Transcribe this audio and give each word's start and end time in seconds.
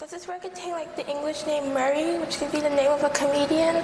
Does 0.00 0.08
this 0.12 0.26
word 0.26 0.40
contain 0.40 0.72
like 0.72 0.96
the 0.96 1.06
English 1.06 1.44
name 1.44 1.74
Murray, 1.74 2.18
which 2.18 2.38
could 2.38 2.50
be 2.50 2.60
the 2.60 2.70
name 2.70 2.90
of 2.90 3.04
a 3.04 3.10
comedian, 3.10 3.76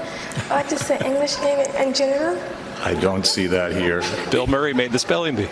or 0.51 0.63
just 0.63 0.89
the 0.89 0.97
English 1.05 1.39
name 1.41 1.59
in 1.77 1.93
general? 1.93 2.43
I 2.81 2.95
don't 2.95 3.27
see 3.27 3.47
that 3.49 3.73
here. 3.73 4.03
Bill 4.31 4.47
Murray 4.47 4.73
made 4.73 4.93
the 4.93 4.99
spelling 4.99 5.37
bee. 5.37 5.43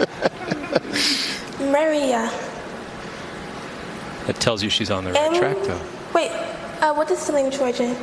Murraya. 1.61 2.33
That 4.27 4.37
tells 4.37 4.63
you 4.63 4.71
she's 4.71 4.91
on 4.91 5.05
the 5.05 5.13
right 5.13 5.35
M- 5.35 5.39
track, 5.39 5.57
though. 5.65 5.81
Wait, 6.15 6.31
uh, 6.81 6.95
what 6.95 7.11
is 7.11 7.27
the 7.27 7.35
language 7.35 7.59
origin? 7.59 7.95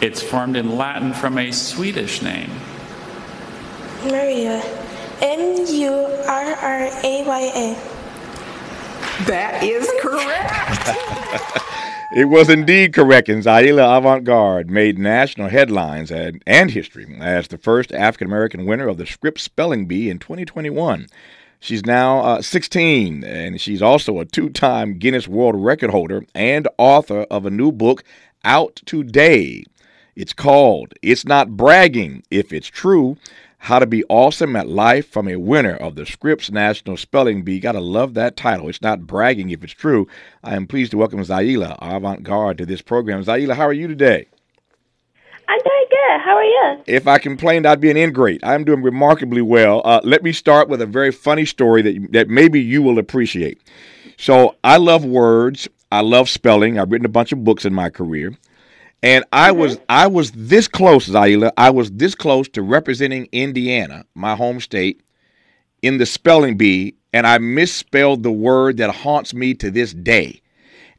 It's 0.00 0.20
formed 0.20 0.56
in 0.56 0.76
Latin 0.76 1.12
from 1.12 1.38
a 1.38 1.52
Swedish 1.52 2.20
name. 2.20 2.50
Murraya. 4.00 4.60
M 5.22 5.64
U 5.68 5.92
R 6.26 6.46
R 6.56 6.80
A 7.04 7.24
Y 7.24 7.52
A. 7.54 7.76
That 9.26 9.62
is 9.62 9.88
correct. 10.02 11.12
It 12.14 12.30
was 12.30 12.48
indeed 12.48 12.94
correct, 12.94 13.28
and 13.28 13.42
Zaila 13.42 13.98
Avant-Garde 13.98 14.70
made 14.70 14.98
national 14.98 15.48
headlines 15.48 16.10
and, 16.10 16.42
and 16.46 16.70
history 16.70 17.06
as 17.20 17.48
the 17.48 17.58
first 17.58 17.92
African 17.92 18.28
American 18.28 18.64
winner 18.64 18.88
of 18.88 18.96
the 18.96 19.04
Scripps 19.04 19.42
Spelling 19.42 19.86
Bee 19.86 20.08
in 20.08 20.18
2021. 20.18 21.08
She's 21.58 21.84
now 21.84 22.20
uh, 22.20 22.42
16, 22.42 23.24
and 23.24 23.60
she's 23.60 23.82
also 23.82 24.20
a 24.20 24.24
two-time 24.24 24.98
Guinness 24.98 25.26
World 25.26 25.56
Record 25.56 25.90
holder 25.90 26.24
and 26.34 26.68
author 26.78 27.26
of 27.30 27.44
a 27.44 27.50
new 27.50 27.72
book 27.72 28.04
out 28.44 28.76
today. 28.86 29.64
It's 30.14 30.32
called 30.32 30.94
"It's 31.02 31.26
Not 31.26 31.56
Bragging 31.56 32.22
If 32.30 32.52
It's 32.52 32.68
True." 32.68 33.16
How 33.66 33.80
to 33.80 33.86
Be 33.86 34.04
Awesome 34.08 34.54
at 34.54 34.68
Life 34.68 35.08
from 35.08 35.26
a 35.26 35.34
winner 35.34 35.74
of 35.74 35.96
the 35.96 36.06
Scripps 36.06 36.52
National 36.52 36.96
Spelling 36.96 37.42
Bee. 37.42 37.58
Gotta 37.58 37.80
love 37.80 38.14
that 38.14 38.36
title. 38.36 38.68
It's 38.68 38.80
not 38.80 39.08
bragging 39.08 39.50
if 39.50 39.64
it's 39.64 39.72
true. 39.72 40.06
I 40.44 40.54
am 40.54 40.68
pleased 40.68 40.92
to 40.92 40.98
welcome 40.98 41.18
Zaila 41.18 41.76
Avant 41.80 42.22
Garde 42.22 42.58
to 42.58 42.64
this 42.64 42.80
program. 42.80 43.24
Zaila, 43.24 43.56
how 43.56 43.64
are 43.64 43.72
you 43.72 43.88
today? 43.88 44.28
I'm 45.48 45.58
doing 45.58 45.84
good. 45.90 46.20
How 46.20 46.36
are 46.36 46.44
you? 46.44 46.82
If 46.86 47.08
I 47.08 47.18
complained, 47.18 47.66
I'd 47.66 47.80
be 47.80 47.90
an 47.90 47.96
ingrate. 47.96 48.40
I'm 48.44 48.62
doing 48.62 48.84
remarkably 48.84 49.42
well. 49.42 49.82
Uh, 49.84 50.00
let 50.04 50.22
me 50.22 50.30
start 50.30 50.68
with 50.68 50.80
a 50.80 50.86
very 50.86 51.10
funny 51.10 51.44
story 51.44 51.82
that, 51.82 52.12
that 52.12 52.28
maybe 52.28 52.60
you 52.60 52.82
will 52.82 53.00
appreciate. 53.00 53.60
So, 54.16 54.54
I 54.62 54.76
love 54.76 55.04
words, 55.04 55.66
I 55.90 56.02
love 56.02 56.28
spelling. 56.28 56.78
I've 56.78 56.92
written 56.92 57.04
a 57.04 57.08
bunch 57.08 57.32
of 57.32 57.42
books 57.42 57.64
in 57.64 57.74
my 57.74 57.90
career. 57.90 58.38
And 59.06 59.24
I 59.32 59.52
Mm-hmm. 59.52 59.60
was 59.60 59.78
I 59.88 60.08
was 60.08 60.32
this 60.32 60.68
close, 60.68 61.08
Zaila. 61.08 61.52
I 61.58 61.70
was 61.70 61.92
this 61.92 62.16
close 62.16 62.48
to 62.50 62.62
representing 62.62 63.28
Indiana, 63.32 64.06
my 64.16 64.36
home 64.36 64.60
state, 64.60 65.02
in 65.82 65.98
the 65.98 66.06
spelling 66.06 66.56
bee, 66.58 66.96
and 67.12 67.26
I 67.26 67.38
misspelled 67.38 68.24
the 68.24 68.32
word 68.32 68.78
that 68.78 68.90
haunts 68.94 69.34
me 69.34 69.54
to 69.56 69.70
this 69.70 69.94
day. 69.94 70.42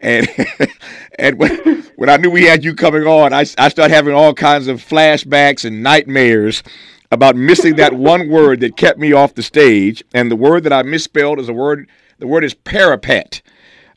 And 0.02 0.30
and 1.20 1.40
when, 1.40 1.84
when 1.98 2.10
I 2.10 2.18
knew 2.18 2.32
we 2.32 2.46
had 2.46 2.66
you 2.66 2.76
coming 2.76 3.04
on, 3.06 3.34
I, 3.34 3.42
I 3.58 3.70
started 3.70 3.94
having 3.94 4.14
all 4.16 4.34
kinds 4.34 4.68
of 4.68 4.82
flashbacks 4.82 5.66
and 5.66 5.84
nightmares 5.84 6.64
about 7.12 7.36
missing 7.38 7.76
that 7.78 7.94
one 7.96 8.30
word 8.30 8.62
that 8.62 8.78
kept 8.78 9.00
me 9.00 9.14
off 9.14 9.36
the 9.36 9.44
stage. 9.44 10.04
And 10.14 10.32
the 10.32 10.38
word 10.38 10.64
that 10.66 10.74
I 10.74 10.84
misspelled 10.84 11.40
is 11.40 11.50
a 11.50 11.54
word. 11.54 11.90
The 12.20 12.28
word 12.28 12.46
is 12.46 12.54
parapet. 12.56 13.42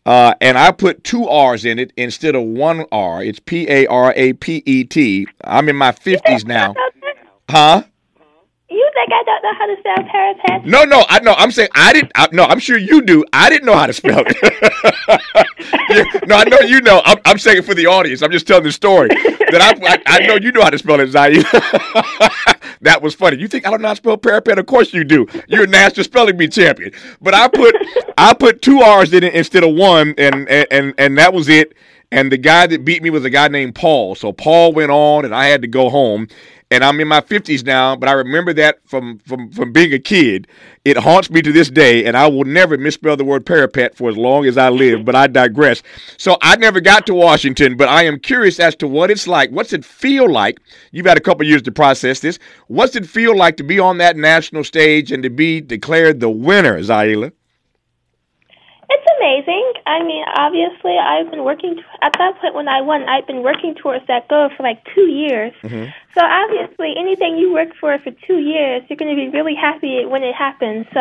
Uh, 0.06 0.34
and 0.40 0.56
I 0.56 0.70
put 0.72 1.04
two 1.04 1.28
R's 1.28 1.64
in 1.64 1.78
it 1.78 1.92
instead 1.96 2.34
of 2.34 2.42
one 2.42 2.86
R. 2.90 3.22
It's 3.22 3.38
P 3.38 3.68
A 3.68 3.86
R 3.86 4.12
A 4.16 4.32
P 4.34 4.62
E 4.66 4.84
T. 4.84 5.26
I'm 5.44 5.68
in 5.68 5.76
my 5.76 5.92
50s 5.92 6.44
now. 6.46 6.74
Huh? 7.48 7.82
You 8.70 8.90
think 8.94 9.10
I 9.12 9.22
don't 9.24 9.42
know 9.42 9.54
how 9.58 9.66
to 9.66 9.76
spell 9.80 10.10
parapet? 10.12 10.64
No, 10.64 10.84
no, 10.84 11.04
I 11.08 11.18
know. 11.20 11.34
I'm 11.36 11.50
saying 11.50 11.70
I 11.74 11.92
didn't. 11.92 12.12
I, 12.14 12.28
no, 12.32 12.44
I'm 12.44 12.60
sure 12.60 12.78
you 12.78 13.02
do. 13.02 13.24
I 13.32 13.50
didn't 13.50 13.66
know 13.66 13.74
how 13.74 13.86
to 13.86 13.92
spell 13.92 14.24
it. 14.26 14.36
Yeah, 15.90 16.04
no, 16.26 16.36
I 16.36 16.44
know 16.44 16.60
you 16.60 16.80
know. 16.80 17.02
I'm, 17.04 17.18
I'm 17.24 17.36
saying 17.38 17.58
it 17.58 17.64
for 17.64 17.74
the 17.74 17.86
audience. 17.86 18.22
I'm 18.22 18.30
just 18.30 18.46
telling 18.46 18.62
the 18.62 18.70
story 18.72 19.08
that 19.08 19.60
I, 19.60 19.94
I, 19.94 20.18
I 20.22 20.26
know 20.26 20.36
you 20.36 20.52
know 20.52 20.62
how 20.62 20.70
to 20.70 20.78
spell 20.78 21.00
it, 21.00 21.10
Zaila. 21.10 21.42
that 22.80 23.02
was 23.02 23.14
funny. 23.14 23.38
You 23.38 23.48
think 23.48 23.66
I 23.66 23.70
don't 23.70 23.82
know 23.82 23.88
how 23.88 23.94
to 23.94 23.98
spell 23.98 24.16
parapet? 24.16 24.58
Of 24.58 24.66
course 24.66 24.94
you 24.94 25.02
do. 25.02 25.26
You're 25.48 25.64
a 25.64 25.66
national 25.66 26.04
spelling 26.04 26.37
bee 26.37 26.47
champion. 26.48 26.92
But 27.20 27.34
I 27.34 27.48
put 27.48 27.75
I 28.16 28.34
put 28.34 28.62
two 28.62 28.81
R's 28.81 29.12
in 29.12 29.25
it 29.25 29.34
instead 29.34 29.64
of 29.64 29.75
one, 29.75 30.14
and 30.16 30.48
and 30.48 30.66
and, 30.70 30.94
and 30.97 31.19
that 31.19 31.32
was 31.34 31.48
it. 31.48 31.75
And 32.12 32.31
the 32.31 32.38
guy 32.38 32.66
that 32.69 32.84
beat 32.84 33.02
me 33.02 33.10
was 33.10 33.25
a 33.25 33.31
guy 33.31 33.48
named 33.48 33.75
Paul. 33.75 34.14
So 34.14 34.32
Paul 34.32 34.72
went 34.72 34.91
on, 34.92 35.25
and 35.25 35.34
I 35.34 35.47
had 35.47 35.62
to 35.62 35.69
go 35.69 35.91
home. 35.91 36.28
And 36.72 36.84
I'm 36.84 37.00
in 37.00 37.08
my 37.08 37.20
50s 37.20 37.64
now, 37.64 37.97
but 37.97 38.08
I 38.08 38.12
remember 38.12 38.53
that 38.53 38.78
from, 38.86 39.19
from, 39.19 39.50
from 39.50 39.72
being 39.72 39.92
a 39.92 39.98
kid. 39.98 40.47
It 40.84 40.97
haunts 40.97 41.28
me 41.28 41.42
to 41.42 41.50
this 41.50 41.69
day, 41.69 42.04
and 42.04 42.16
I 42.16 42.28
will 42.28 42.44
never 42.44 42.78
misspell 42.78 43.16
the 43.16 43.25
word 43.25 43.44
parapet 43.44 43.97
for 43.97 44.08
as 44.08 44.16
long 44.16 44.47
as 44.47 44.56
I 44.56 44.69
live, 44.69 45.04
but 45.04 45.16
I 45.16 45.26
digress. 45.26 45.82
So 46.16 46.38
I 46.42 46.54
never 46.56 46.81
got 46.81 47.06
to 47.06 47.14
Washington, 47.14 47.76
but 47.76 47.88
I 47.88 48.04
am 48.04 48.20
curious 48.20 48.60
as 48.60 48.76
to 48.76 48.86
what 48.86 49.10
it's 49.10 49.26
like. 49.26 49.50
What's 49.50 49.72
it 49.72 49.84
feel 49.84 50.31
like? 50.31 50.60
You've 50.92 51.06
had 51.06 51.19
a 51.19 51.22
couple 51.22 51.44
years 51.44 51.62
to 51.62 51.72
process 51.72 52.20
this. 52.20 52.38
What's 52.69 52.94
it 52.94 53.04
feel 53.04 53.37
like 53.37 53.56
to 53.56 53.64
be 53.64 53.81
on 53.81 53.98
that 53.98 54.16
national 54.16 54.62
stage 54.62 55.10
and 55.10 55.25
to 55.25 55.31
be 55.31 55.60
declared 55.60 56.20
the 56.20 56.31
winner, 56.31 56.78
Zaila? 56.78 57.32
It's 58.92 59.06
amazing. 59.18 59.72
I 59.86 60.02
mean, 60.02 60.24
obviously, 60.36 60.98
I've 60.98 61.30
been 61.30 61.44
working 61.44 61.76
t- 61.76 61.82
at 62.02 62.12
that 62.18 62.40
point 62.40 62.54
when 62.54 62.66
I 62.66 62.80
won. 62.80 63.08
I've 63.08 63.26
been 63.26 63.44
working 63.44 63.76
towards 63.76 64.04
that 64.08 64.26
goal 64.26 64.50
for 64.56 64.64
like 64.64 64.82
two 64.94 65.06
years. 65.06 65.52
So 66.14 66.20
obviously, 66.26 66.94
anything 66.98 67.38
you 67.38 67.52
work 67.52 67.68
for 67.80 67.96
for 68.02 68.10
two 68.26 68.38
years, 68.42 68.82
you're 68.88 68.96
going 68.96 69.14
to 69.14 69.20
be 69.20 69.28
really 69.30 69.54
happy 69.54 70.04
when 70.04 70.24
it 70.24 70.34
happens. 70.34 70.86
So 70.92 71.00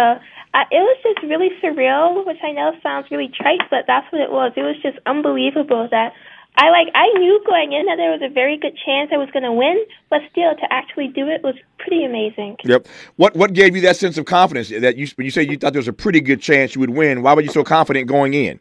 uh, 0.54 0.66
it 0.70 0.82
was 0.86 0.98
just 1.02 1.24
really 1.26 1.50
surreal, 1.64 2.26
which 2.28 2.38
I 2.44 2.52
know 2.52 2.74
sounds 2.84 3.08
really 3.10 3.28
trite, 3.34 3.66
but 3.72 3.86
that's 3.88 4.06
what 4.12 4.22
it 4.22 4.32
was. 4.32 4.54
It 4.56 4.62
was 4.62 4.78
just 4.84 4.98
unbelievable 5.08 5.88
that 5.90 6.14
I 6.60 6.72
like. 6.72 6.92
I 6.94 7.08
knew 7.18 7.42
going 7.48 7.72
in 7.72 7.86
that 7.86 7.96
there 7.96 8.12
was 8.12 8.20
a 8.22 8.28
very 8.28 8.58
good 8.58 8.76
chance 8.86 9.12
I 9.14 9.18
was 9.18 9.30
going 9.32 9.48
to 9.48 9.54
win, 9.54 9.80
but 10.10 10.20
still 10.30 10.52
to 10.60 10.68
actually 10.70 11.08
do 11.08 11.30
it 11.30 11.42
was 11.42 11.56
pretty 11.78 12.04
amazing. 12.04 12.58
Yep. 12.66 12.86
What 13.16 13.34
what 13.34 13.54
gave 13.54 13.78
you 13.78 13.82
that 13.84 13.96
sense 13.96 14.18
of 14.18 14.26
confidence 14.26 14.68
that 14.68 14.98
you 14.98 15.08
when 15.16 15.24
you 15.24 15.32
say 15.32 15.44
you 15.44 15.58
thought 15.58 15.72
there 15.72 15.80
was 15.80 15.88
a 15.88 15.94
pretty 15.94 16.20
good 16.20 16.42
chance 16.42 16.76
you 16.76 16.82
would 16.82 16.90
win? 16.90 17.24
Why 17.24 17.34
were 17.34 17.42
you 17.42 17.50
so 17.50 17.64
confident 17.64 18.08
going 18.08 18.34
in? 18.34 18.60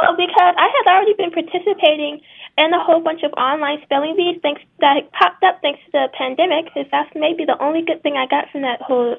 Oh, 0.00 0.14
because 0.16 0.54
I 0.56 0.70
had 0.70 0.94
already 0.94 1.14
been 1.18 1.32
participating 1.32 2.20
in 2.56 2.72
a 2.72 2.84
whole 2.84 3.00
bunch 3.00 3.24
of 3.24 3.32
online 3.32 3.82
spelling 3.82 4.14
bees 4.14 4.38
thanks 4.40 4.62
that 4.78 5.10
popped 5.18 5.42
up 5.42 5.58
thanks 5.62 5.80
to 5.86 5.90
the 5.90 6.08
pandemic. 6.16 6.66
Because 6.66 6.86
that's 6.92 7.10
maybe 7.16 7.44
the 7.44 7.60
only 7.60 7.82
good 7.82 8.04
thing 8.04 8.14
I 8.14 8.26
got 8.30 8.50
from 8.52 8.62
that 8.62 8.80
whole 8.80 9.16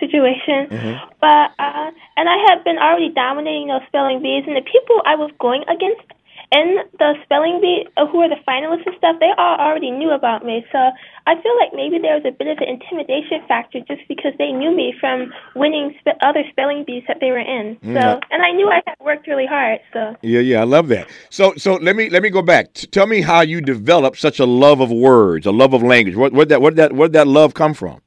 situation. 0.00 0.72
But 1.20 1.52
uh, 1.60 1.92
and 2.16 2.24
I 2.24 2.40
had 2.48 2.64
been 2.64 2.78
already 2.78 3.12
dominating 3.12 3.68
those 3.68 3.84
spelling 3.88 4.22
bees, 4.22 4.44
and 4.46 4.56
the 4.56 4.64
people 4.64 5.02
I 5.04 5.14
was 5.16 5.30
going 5.38 5.62
against 5.68 6.08
in 6.52 6.78
the 6.98 7.14
spelling 7.24 7.60
bee, 7.60 7.86
uh, 7.96 8.06
who 8.06 8.18
were 8.18 8.28
the 8.28 8.36
finalists 8.46 8.86
and 8.86 8.94
stuff, 8.98 9.16
they 9.20 9.30
all 9.36 9.56
already 9.58 9.90
knew 9.90 10.10
about 10.10 10.44
me. 10.44 10.64
So 10.72 10.78
I 11.26 11.34
feel 11.42 11.56
like 11.60 11.74
maybe 11.74 11.98
there 11.98 12.14
was 12.14 12.24
a 12.24 12.30
bit 12.30 12.46
of 12.48 12.58
an 12.58 12.68
intimidation 12.68 13.42
factor 13.48 13.80
just 13.80 14.02
because 14.08 14.32
they 14.38 14.52
knew 14.52 14.74
me 14.74 14.94
from 15.00 15.32
winning 15.54 15.94
spe- 16.00 16.18
other 16.22 16.44
spelling 16.50 16.84
bees 16.86 17.02
that 17.08 17.18
they 17.20 17.30
were 17.30 17.38
in. 17.38 17.76
So, 17.82 17.88
Mm. 17.88 18.22
and 18.30 18.42
I 18.42 18.52
knew 18.52 18.68
I 18.68 18.80
had 18.86 18.96
worked 19.00 19.26
really 19.26 19.46
hard. 19.46 19.80
So. 19.92 20.16
Yeah, 20.22 20.40
yeah, 20.40 20.60
I 20.60 20.64
love 20.64 20.88
that. 20.88 21.08
So, 21.30 21.54
so 21.56 21.74
let 21.74 21.96
me 21.96 22.08
let 22.10 22.22
me 22.22 22.30
go 22.30 22.42
back. 22.42 22.72
T- 22.74 22.86
tell 22.86 23.06
me 23.06 23.20
how 23.22 23.40
you 23.40 23.60
developed 23.60 24.18
such 24.18 24.38
a 24.38 24.46
love 24.46 24.80
of 24.80 24.90
words, 24.90 25.46
a 25.46 25.52
love 25.52 25.74
of 25.74 25.82
language. 25.82 26.16
What 26.16 26.32
where 26.32 26.46
that 26.46 26.60
where 26.62 26.72
that 26.72 26.92
where 26.92 27.08
that 27.08 27.26
love 27.26 27.54
come 27.54 27.74
from? 27.74 28.00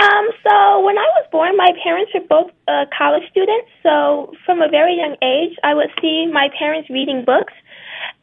Um, 0.00 0.28
so 0.42 0.80
when 0.80 0.96
I 0.96 1.04
was 1.20 1.28
born, 1.30 1.56
my 1.56 1.72
parents 1.84 2.12
were 2.14 2.24
both 2.24 2.50
uh, 2.66 2.86
college 2.96 3.28
students. 3.30 3.68
So 3.82 4.32
from 4.46 4.62
a 4.62 4.68
very 4.68 4.96
young 4.96 5.16
age, 5.20 5.56
I 5.62 5.74
would 5.74 5.90
see 6.00 6.26
my 6.26 6.48
parents 6.56 6.88
reading 6.88 7.22
books, 7.24 7.52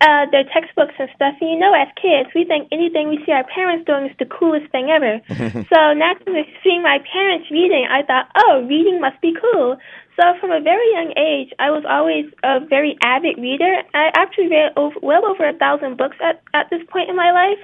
uh, 0.01 0.25
their 0.31 0.43
textbooks 0.49 0.95
and 0.97 1.09
stuff. 1.13 1.35
And 1.39 1.51
you 1.51 1.59
know, 1.59 1.73
as 1.77 1.87
kids, 2.01 2.33
we 2.33 2.45
think 2.45 2.67
anything 2.71 3.09
we 3.09 3.21
see 3.25 3.31
our 3.31 3.45
parents 3.45 3.85
doing 3.85 4.09
is 4.09 4.17
the 4.17 4.25
coolest 4.25 4.71
thing 4.71 4.89
ever. 4.89 5.21
so 5.69 5.93
naturally, 5.93 6.49
seeing 6.63 6.81
my 6.81 6.97
parents 7.13 7.51
reading, 7.51 7.85
I 7.85 8.01
thought, 8.01 8.25
oh, 8.35 8.65
reading 8.65 8.99
must 8.99 9.21
be 9.21 9.37
cool. 9.37 9.77
So 10.17 10.33
from 10.41 10.51
a 10.51 10.59
very 10.59 10.91
young 10.93 11.13
age, 11.15 11.53
I 11.59 11.69
was 11.69 11.85
always 11.87 12.25
a 12.43 12.59
very 12.65 12.97
avid 13.03 13.37
reader. 13.37 13.83
I 13.93 14.09
actually 14.15 14.49
read 14.49 14.73
over, 14.75 14.95
well 15.03 15.25
over 15.25 15.47
a 15.47 15.53
thousand 15.53 15.95
books 15.95 16.17
at, 16.23 16.41
at 16.55 16.71
this 16.71 16.81
point 16.89 17.09
in 17.09 17.15
my 17.15 17.31
life. 17.31 17.59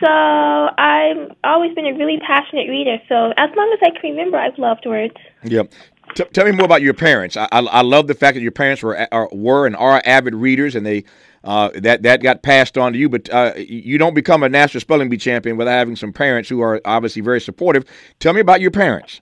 So 0.00 0.08
I've 0.08 1.36
always 1.44 1.74
been 1.74 1.86
a 1.86 1.92
really 1.92 2.18
passionate 2.26 2.68
reader. 2.68 2.96
So 3.10 3.32
as 3.36 3.50
long 3.54 3.76
as 3.76 3.78
I 3.82 3.90
can 4.00 4.10
remember, 4.12 4.38
I've 4.38 4.56
loved 4.58 4.86
words. 4.86 5.14
Yep. 5.44 5.70
T- 6.14 6.24
tell 6.32 6.46
me 6.46 6.52
more 6.52 6.64
about 6.64 6.82
your 6.82 6.94
parents. 6.94 7.36
I, 7.36 7.46
I 7.52 7.60
I 7.60 7.82
love 7.82 8.06
the 8.06 8.14
fact 8.14 8.34
that 8.34 8.42
your 8.42 8.52
parents 8.52 8.82
were 8.82 9.06
are, 9.12 9.28
were 9.30 9.66
and 9.66 9.76
are 9.76 10.02
avid 10.04 10.34
readers, 10.34 10.74
and 10.74 10.84
they 10.84 11.04
uh, 11.44 11.70
that 11.74 12.02
that 12.02 12.22
got 12.22 12.42
passed 12.42 12.76
on 12.76 12.92
to 12.92 12.98
you. 12.98 13.08
But 13.08 13.30
uh, 13.30 13.52
you 13.56 13.98
don't 13.98 14.14
become 14.14 14.42
a 14.42 14.48
national 14.48 14.80
spelling 14.80 15.08
bee 15.08 15.16
champion 15.16 15.56
without 15.56 15.78
having 15.78 15.96
some 15.96 16.12
parents 16.12 16.48
who 16.48 16.60
are 16.60 16.80
obviously 16.84 17.22
very 17.22 17.40
supportive. 17.40 17.84
Tell 18.18 18.32
me 18.32 18.40
about 18.40 18.60
your 18.60 18.72
parents. 18.72 19.20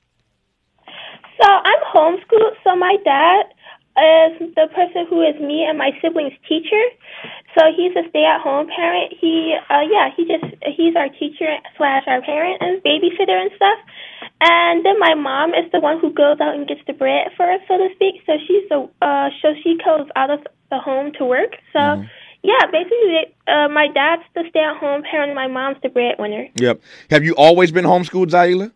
So 1.40 1.48
I'm 1.48 1.82
homeschooled. 1.94 2.56
So 2.64 2.76
my 2.76 2.96
dad 3.04 3.46
is 3.96 4.54
the 4.54 4.68
person 4.74 5.06
who 5.08 5.20
is 5.22 5.34
me 5.40 5.64
and 5.68 5.76
my 5.76 5.90
siblings' 6.00 6.34
teacher. 6.48 6.84
So 7.58 7.72
he's 7.76 7.92
a 7.96 8.08
stay-at-home 8.08 8.68
parent. 8.68 9.14
He, 9.20 9.56
uh, 9.68 9.82
yeah, 9.90 10.10
he 10.16 10.24
just 10.24 10.44
he's 10.76 10.94
our 10.96 11.08
teacher 11.08 11.48
slash 11.76 12.04
our 12.06 12.22
parent 12.22 12.62
and 12.62 12.82
babysitter 12.82 13.36
and 13.40 13.50
stuff. 13.56 13.78
And 14.40 14.84
then 14.84 14.98
my 14.98 15.14
mom 15.14 15.50
is 15.50 15.70
the 15.72 15.80
one 15.80 15.98
who 16.00 16.12
goes 16.12 16.40
out 16.40 16.54
and 16.54 16.68
gets 16.68 16.80
the 16.86 16.92
bread 16.92 17.28
for 17.36 17.50
us, 17.50 17.60
so 17.68 17.76
to 17.76 17.88
speak. 17.94 18.22
So 18.26 18.38
she's 18.46 18.68
the 18.68 18.88
uh, 19.02 19.30
so 19.42 19.54
she 19.62 19.76
goes 19.84 20.08
out 20.16 20.30
of 20.30 20.46
the 20.70 20.78
home 20.78 21.12
to 21.18 21.24
work. 21.24 21.56
So 21.72 22.04
yeah, 22.42 22.64
basically, 22.72 23.34
uh, 23.48 23.68
my 23.68 23.88
dad's 23.88 24.22
the 24.34 24.44
stay-at-home 24.48 25.02
parent. 25.02 25.34
My 25.34 25.46
mom's 25.46 25.76
the 25.82 25.90
breadwinner. 25.90 26.48
Yep. 26.54 26.80
Have 27.10 27.24
you 27.24 27.34
always 27.34 27.70
been 27.70 27.84
homeschooled, 27.84 28.30
Zaila? 28.30 28.72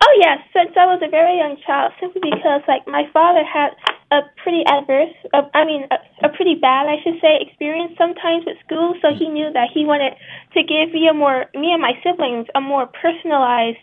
Oh 0.00 0.14
yes, 0.20 0.38
since 0.52 0.72
I 0.76 0.86
was 0.86 1.00
a 1.02 1.08
very 1.08 1.36
young 1.38 1.56
child, 1.66 1.92
simply 2.00 2.20
because 2.30 2.62
like 2.68 2.86
my 2.86 3.04
father 3.12 3.44
had 3.44 3.70
a 4.12 4.22
pretty 4.42 4.64
adverse, 4.66 5.14
uh, 5.32 5.42
I 5.54 5.64
mean, 5.64 5.86
a, 5.90 6.26
a 6.26 6.28
pretty 6.30 6.54
bad, 6.54 6.86
I 6.86 6.96
should 7.02 7.20
say, 7.20 7.38
experience 7.40 7.94
sometimes 7.96 8.44
with 8.46 8.56
school. 8.64 8.94
So 9.00 9.14
he 9.14 9.28
knew 9.28 9.52
that 9.52 9.68
he 9.72 9.84
wanted 9.84 10.14
to 10.54 10.62
give 10.62 10.92
me 10.92 11.06
a 11.08 11.14
more, 11.14 11.46
me 11.54 11.72
and 11.72 11.80
my 11.80 11.92
siblings, 12.02 12.46
a 12.54 12.60
more 12.60 12.86
personalized 12.86 13.78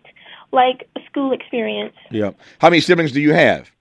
like 0.52 0.90
school 1.08 1.32
experience. 1.32 1.96
Yeah. 2.12 2.32
How 2.60 2.70
many 2.70 2.82
siblings 2.82 3.12
do 3.12 3.22
you 3.22 3.34
have? 3.34 3.72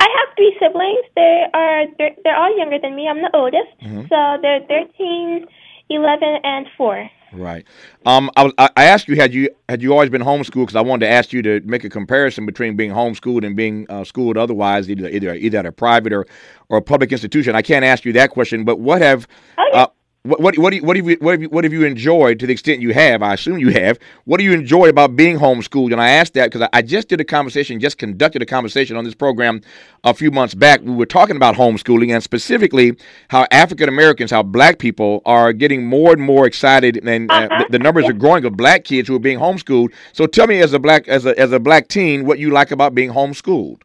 I 0.00 0.04
have 0.04 0.36
three 0.36 0.56
siblings. 0.60 1.04
They 1.16 1.44
are 1.52 1.86
they're, 1.98 2.14
they're 2.22 2.36
all 2.36 2.56
younger 2.56 2.78
than 2.78 2.94
me. 2.94 3.08
I'm 3.08 3.22
the 3.22 3.30
oldest, 3.34 3.70
so 4.08 4.38
they're 4.40 4.60
thirteen, 4.68 5.46
eleven, 5.90 6.38
and 6.44 6.66
four. 6.76 7.10
Right. 7.34 7.66
Um, 8.06 8.30
I, 8.36 8.50
I 8.58 8.84
asked 8.84 9.08
you 9.08 9.16
had 9.16 9.34
you 9.34 9.48
had 9.68 9.82
you 9.82 9.92
always 9.92 10.10
been 10.10 10.22
homeschooled 10.22 10.66
because 10.66 10.76
I 10.76 10.80
wanted 10.80 11.06
to 11.06 11.12
ask 11.12 11.32
you 11.32 11.42
to 11.42 11.60
make 11.64 11.84
a 11.84 11.88
comparison 11.90 12.46
between 12.46 12.76
being 12.76 12.90
homeschooled 12.90 13.44
and 13.44 13.56
being 13.56 13.86
uh, 13.88 14.04
schooled 14.04 14.36
otherwise, 14.36 14.90
either 14.90 15.08
either 15.08 15.34
either 15.34 15.58
at 15.58 15.66
a 15.66 15.72
private 15.72 16.12
or 16.12 16.26
or 16.68 16.78
a 16.78 16.82
public 16.82 17.12
institution. 17.12 17.54
I 17.54 17.62
can't 17.62 17.84
ask 17.84 18.04
you 18.04 18.12
that 18.14 18.30
question, 18.30 18.64
but 18.64 18.78
what 18.78 19.02
have 19.02 19.26
Oh, 19.58 19.70
uh, 19.72 19.86
what 20.26 20.40
what 20.40 20.58
what, 20.58 20.70
do 20.70 20.76
you, 20.76 20.82
what 20.82 20.96
have 20.96 21.06
you 21.06 21.16
what 21.20 21.32
have 21.32 21.42
you 21.42 21.48
what 21.50 21.64
have 21.64 21.72
you 21.74 21.84
enjoyed 21.84 22.38
to 22.40 22.46
the 22.46 22.52
extent 22.54 22.80
you 22.80 22.94
have? 22.94 23.22
I 23.22 23.34
assume 23.34 23.58
you 23.58 23.68
have. 23.72 23.98
What 24.24 24.38
do 24.38 24.44
you 24.44 24.54
enjoy 24.54 24.88
about 24.88 25.16
being 25.16 25.38
homeschooled? 25.38 25.92
And 25.92 26.00
I 26.00 26.08
asked 26.08 26.32
that 26.32 26.46
because 26.46 26.62
I, 26.62 26.78
I 26.78 26.80
just 26.80 27.08
did 27.08 27.20
a 27.20 27.24
conversation, 27.24 27.78
just 27.78 27.98
conducted 27.98 28.40
a 28.40 28.46
conversation 28.46 28.96
on 28.96 29.04
this 29.04 29.14
program 29.14 29.60
a 30.02 30.14
few 30.14 30.30
months 30.30 30.54
back. 30.54 30.80
We 30.80 30.92
were 30.92 31.04
talking 31.04 31.36
about 31.36 31.56
homeschooling 31.56 32.10
and 32.10 32.22
specifically 32.22 32.96
how 33.28 33.46
African 33.50 33.86
Americans, 33.90 34.30
how 34.30 34.42
Black 34.42 34.78
people 34.78 35.20
are 35.26 35.52
getting 35.52 35.84
more 35.86 36.12
and 36.14 36.22
more 36.22 36.46
excited, 36.46 37.06
and 37.06 37.30
uh, 37.30 37.34
Uh-huh. 37.34 37.64
the, 37.68 37.78
the 37.78 37.78
numbers 37.78 38.06
are 38.06 38.14
growing 38.14 38.46
of 38.46 38.56
Black 38.56 38.84
kids 38.84 39.08
who 39.08 39.16
are 39.16 39.26
being 39.28 39.38
homeschooled. 39.38 39.92
So 40.14 40.26
tell 40.26 40.46
me, 40.46 40.60
as 40.62 40.72
a 40.72 40.78
black 40.78 41.06
as 41.06 41.26
a 41.26 41.38
as 41.38 41.52
a 41.52 41.60
Black 41.60 41.88
teen, 41.88 42.24
what 42.24 42.38
you 42.38 42.50
like 42.50 42.70
about 42.70 42.94
being 42.94 43.10
homeschooled? 43.12 43.82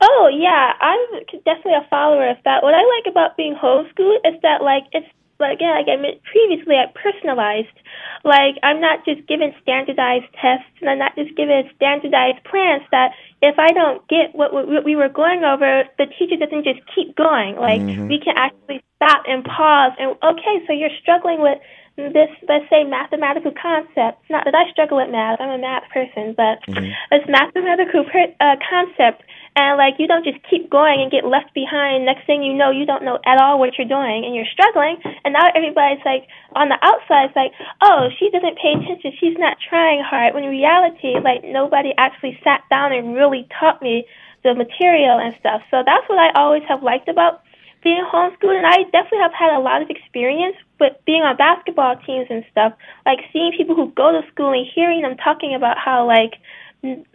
Oh 0.00 0.30
yeah, 0.32 0.72
I'm 0.80 1.24
definitely 1.44 1.74
a 1.74 1.86
follower 1.90 2.30
of 2.30 2.38
that. 2.44 2.62
What 2.62 2.74
I 2.74 2.82
like 2.96 3.06
about 3.10 3.36
being 3.36 3.54
homeschooled 3.54 4.20
is 4.24 4.40
that 4.42 4.62
like 4.62 4.84
it's 4.92 5.06
like 5.38 5.58
again, 5.58 5.74
like 5.76 5.88
I 5.88 5.96
meant 6.00 6.22
previously, 6.24 6.76
I 6.76 6.90
personalized. 6.94 7.76
Like 8.24 8.56
I'm 8.62 8.80
not 8.80 9.04
just 9.04 9.26
given 9.28 9.54
standardized 9.62 10.26
tests, 10.40 10.72
and 10.80 10.90
I'm 10.90 10.98
not 10.98 11.14
just 11.16 11.36
given 11.36 11.68
standardized 11.76 12.42
plans. 12.44 12.82
That 12.90 13.12
if 13.42 13.58
I 13.58 13.72
don't 13.72 14.06
get 14.08 14.34
what 14.34 14.54
we, 14.54 14.64
what 14.74 14.84
we 14.84 14.96
were 14.96 15.08
going 15.08 15.44
over, 15.44 15.84
the 15.98 16.06
teacher 16.18 16.36
doesn't 16.36 16.64
just 16.64 16.80
keep 16.94 17.16
going. 17.16 17.56
Like 17.56 17.80
we 17.80 18.18
can 18.18 18.36
actually 18.36 18.82
stop 18.96 19.24
and 19.28 19.44
pause 19.44 19.92
and 19.98 20.16
okay, 20.22 20.64
so 20.66 20.72
you're 20.72 20.94
struggling 21.00 21.40
with 21.40 21.58
this, 21.96 22.28
let's 22.48 22.68
say, 22.68 22.84
mathematical 22.84 23.52
concept. 23.52 24.20
Not 24.28 24.44
that 24.44 24.54
I 24.54 24.70
struggle 24.70 24.98
with 24.98 25.10
math; 25.10 25.40
I'm 25.40 25.48
a 25.48 25.58
math 25.58 25.88
person, 25.92 26.34
but 26.36 26.60
this 26.66 27.24
mathematical 27.28 28.04
per, 28.04 28.28
uh, 28.40 28.56
concept, 28.60 29.24
and 29.56 29.78
like 29.78 29.94
you 29.98 30.06
don't 30.06 30.24
just 30.24 30.38
keep 30.48 30.68
going 30.68 31.00
and 31.00 31.10
get 31.10 31.24
left 31.24 31.54
behind. 31.54 32.04
Next 32.04 32.26
thing 32.26 32.44
you 32.44 32.52
know, 32.52 32.70
you 32.70 32.84
don't 32.84 33.02
know 33.02 33.18
at 33.24 33.40
all 33.40 33.58
what 33.58 33.74
you're 33.76 33.88
doing, 33.88 34.24
and 34.24 34.36
you're 34.36 34.48
struggling. 34.52 35.00
And 35.24 35.32
now 35.32 35.48
everybody's 35.56 36.04
like 36.04 36.28
on 36.54 36.68
the 36.68 36.78
outside, 36.84 37.32
it's 37.32 37.36
like, 37.36 37.52
oh, 37.80 38.08
she 38.20 38.30
doesn't 38.30 38.60
pay 38.60 38.76
attention. 38.76 39.16
She's 39.18 39.40
not 39.40 39.56
trying 39.56 40.04
hard. 40.04 40.34
When 40.34 40.44
in 40.44 40.50
reality, 40.50 41.16
like 41.18 41.42
nobody 41.42 41.96
actually 41.96 42.38
sat 42.44 42.62
down 42.68 42.92
and 42.92 43.16
really 43.16 43.48
taught 43.58 43.80
me 43.80 44.04
the 44.44 44.54
material 44.54 45.18
and 45.18 45.34
stuff. 45.40 45.62
So 45.72 45.82
that's 45.84 46.06
what 46.06 46.20
I 46.20 46.30
always 46.38 46.62
have 46.68 46.82
liked 46.82 47.08
about 47.08 47.42
being 47.82 48.02
homeschooled, 48.02 48.56
and 48.56 48.66
I 48.66 48.82
definitely 48.90 49.22
have 49.22 49.32
had 49.32 49.54
a 49.54 49.62
lot 49.62 49.80
of 49.80 49.90
experience 49.90 50.56
with 50.80 50.92
being 51.06 51.22
on 51.22 51.36
basketball 51.36 51.96
teams 52.04 52.26
and 52.30 52.44
stuff. 52.50 52.74
Like 53.06 53.20
seeing 53.32 53.52
people 53.56 53.76
who 53.76 53.92
go 53.94 54.10
to 54.10 54.26
school 54.32 54.52
and 54.52 54.66
hearing 54.66 55.02
them 55.02 55.16
talking 55.16 55.54
about 55.54 55.78
how 55.78 56.06
like 56.06 56.34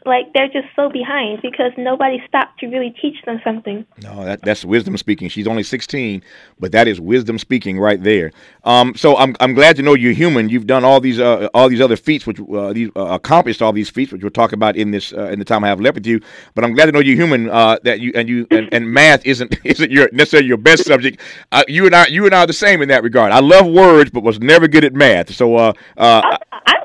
like 0.06 0.34
they're 0.34 0.48
just 0.48 0.68
so 0.76 0.90
behind 0.90 1.42
because 1.42 1.72
nobody 1.78 2.22
stopped 2.28 2.60
to 2.60 2.68
really 2.68 2.96
teach 3.02 3.22
them 3.26 3.40
something. 3.44 3.86
No, 4.04 4.24
that, 4.26 4.42
that's 4.42 4.66
wisdom 4.66 4.98
speaking. 4.98 5.30
She's 5.30 5.48
only 5.48 5.64
16, 5.64 6.24
but 6.60 6.72
that 6.72 6.88
is 6.88 7.00
wisdom 7.00 7.38
speaking 7.38 7.80
right 7.80 8.02
there. 8.02 8.32
Um, 8.64 8.96
so 8.96 9.18
I'm, 9.18 9.36
I'm 9.40 9.54
glad 9.54 9.76
to 9.78 9.82
know 9.82 9.94
you're 9.94 10.14
human. 10.14 10.50
You've 10.50 10.68
done 10.68 10.84
all 10.84 11.00
these 11.00 11.20
uh, 11.20 11.50
all 11.54 11.70
these 11.70 11.82
other 11.82 11.98
feats, 11.98 12.26
which 12.28 12.40
uh, 12.40 12.74
these 12.74 12.90
uh, 12.96 13.06
accomplished 13.06 13.62
all 13.62 13.74
these 13.74 13.90
feats, 13.90 14.12
which 14.12 14.22
we'll 14.22 14.32
talk 14.32 14.54
about 14.54 14.76
in 14.76 14.92
this 14.92 15.14
uh, 15.14 15.26
in 15.26 15.40
the 15.40 15.46
time 15.46 15.64
I 15.64 15.68
have 15.68 15.82
left 15.82 15.96
with 15.96 16.06
you. 16.06 16.22
But 16.56 16.64
I'm 16.64 16.74
glad 16.74 16.86
to 16.86 16.92
know 16.92 17.00
you're 17.00 17.16
human. 17.16 17.50
Uh, 17.50 17.78
that 17.84 18.00
you 18.00 18.12
and 18.16 18.30
you 18.30 18.48
and, 18.52 18.70
and 18.74 18.92
math 18.92 19.26
isn't 19.26 19.56
isn't 19.64 19.92
your 19.92 20.10
necessarily 20.12 20.48
your 20.48 20.58
best 20.58 20.86
subject. 20.86 21.20
Uh, 21.52 21.64
you 21.68 21.86
and 21.86 21.96
I 21.96 22.08
you 22.08 22.26
and 22.26 22.36
I 22.36 22.42
are 22.42 22.48
the 22.48 22.54
same 22.54 22.82
in 22.82 22.90
that 22.90 23.04
regard. 23.04 23.32
I 23.32 23.40
love 23.40 23.68
words, 23.68 24.12
but 24.12 24.24
was 24.24 24.40
never 24.40 24.68
good 24.68 24.84
at 24.84 24.94
math. 24.94 25.34
So 25.34 25.56
uh, 25.56 25.74
uh, 25.98 26.22
I'm 26.24 26.62
I'm 26.66 26.81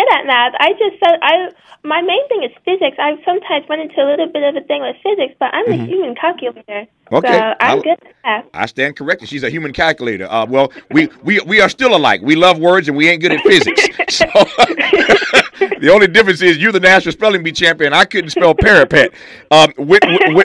good 0.00 0.12
at 0.16 0.26
math. 0.26 0.54
I 0.58 0.72
just 0.72 0.96
said 1.04 1.18
I 1.22 1.52
my 1.84 2.00
main 2.02 2.28
thing 2.28 2.42
is 2.44 2.52
physics. 2.64 2.96
I 2.98 3.16
sometimes 3.24 3.68
run 3.68 3.80
into 3.80 4.00
a 4.00 4.08
little 4.08 4.28
bit 4.28 4.42
of 4.42 4.56
a 4.56 4.66
thing 4.66 4.82
with 4.82 4.96
physics, 5.02 5.34
but 5.38 5.52
I'm 5.52 5.66
a 5.66 5.76
mm-hmm. 5.76 5.86
human 5.86 6.14
calculator. 6.14 6.86
Okay. 7.12 7.28
So 7.38 7.54
I'm 7.60 7.78
I- 7.78 7.82
good. 7.82 7.98
I 8.54 8.66
stand 8.66 8.96
corrected. 8.96 9.28
She's 9.28 9.42
a 9.42 9.50
human 9.50 9.72
calculator. 9.72 10.30
Uh, 10.30 10.46
well, 10.46 10.70
we, 10.90 11.08
we 11.24 11.40
we 11.40 11.60
are 11.60 11.68
still 11.68 11.96
alike. 11.96 12.20
We 12.22 12.36
love 12.36 12.58
words 12.58 12.86
and 12.86 12.96
we 12.96 13.08
ain't 13.08 13.22
good 13.22 13.32
at 13.32 13.40
physics. 13.42 13.88
So 14.10 14.26
the 15.80 15.90
only 15.92 16.08
difference 16.08 16.42
is 16.42 16.58
you're 16.58 16.72
the 16.72 16.80
national 16.80 17.12
spelling 17.12 17.42
bee 17.44 17.52
champion. 17.52 17.92
I 17.92 18.04
couldn't 18.04 18.30
spell 18.30 18.54
parapet. 18.54 19.12
Um, 19.52 19.72
when, 19.76 20.00
when, 20.34 20.44